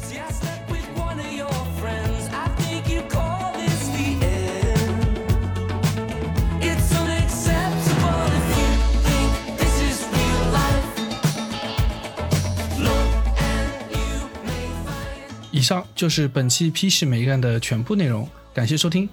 [15.52, 19.10] 以上就是本期批示美干的全部内容，感谢收听。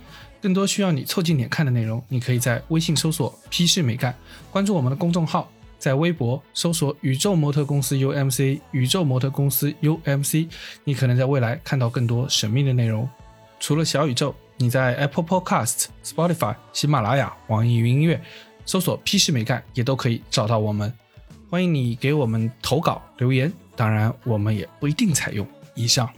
[0.47, 4.17] 更多需要你凑近点看的内容，你可以在微信搜索“批示美干”，
[4.49, 10.49] 关注我们的公众号，在微博搜索“宇宙模特公司 UMC”，宇宙模特公司 UMC，
[10.85, 13.11] 你可能在未来看到更多神秘的内容。
[13.59, 18.23] 除了小宇宙，你在 Apple Podcast、Spotify、喜马拉雅、网易云音乐
[18.65, 20.95] 搜索“批示美干”也都可以找到我们。
[21.51, 25.45] 欢迎你给我们投稿留言，当然我们也不一定采用。
[25.75, 26.09] 以上。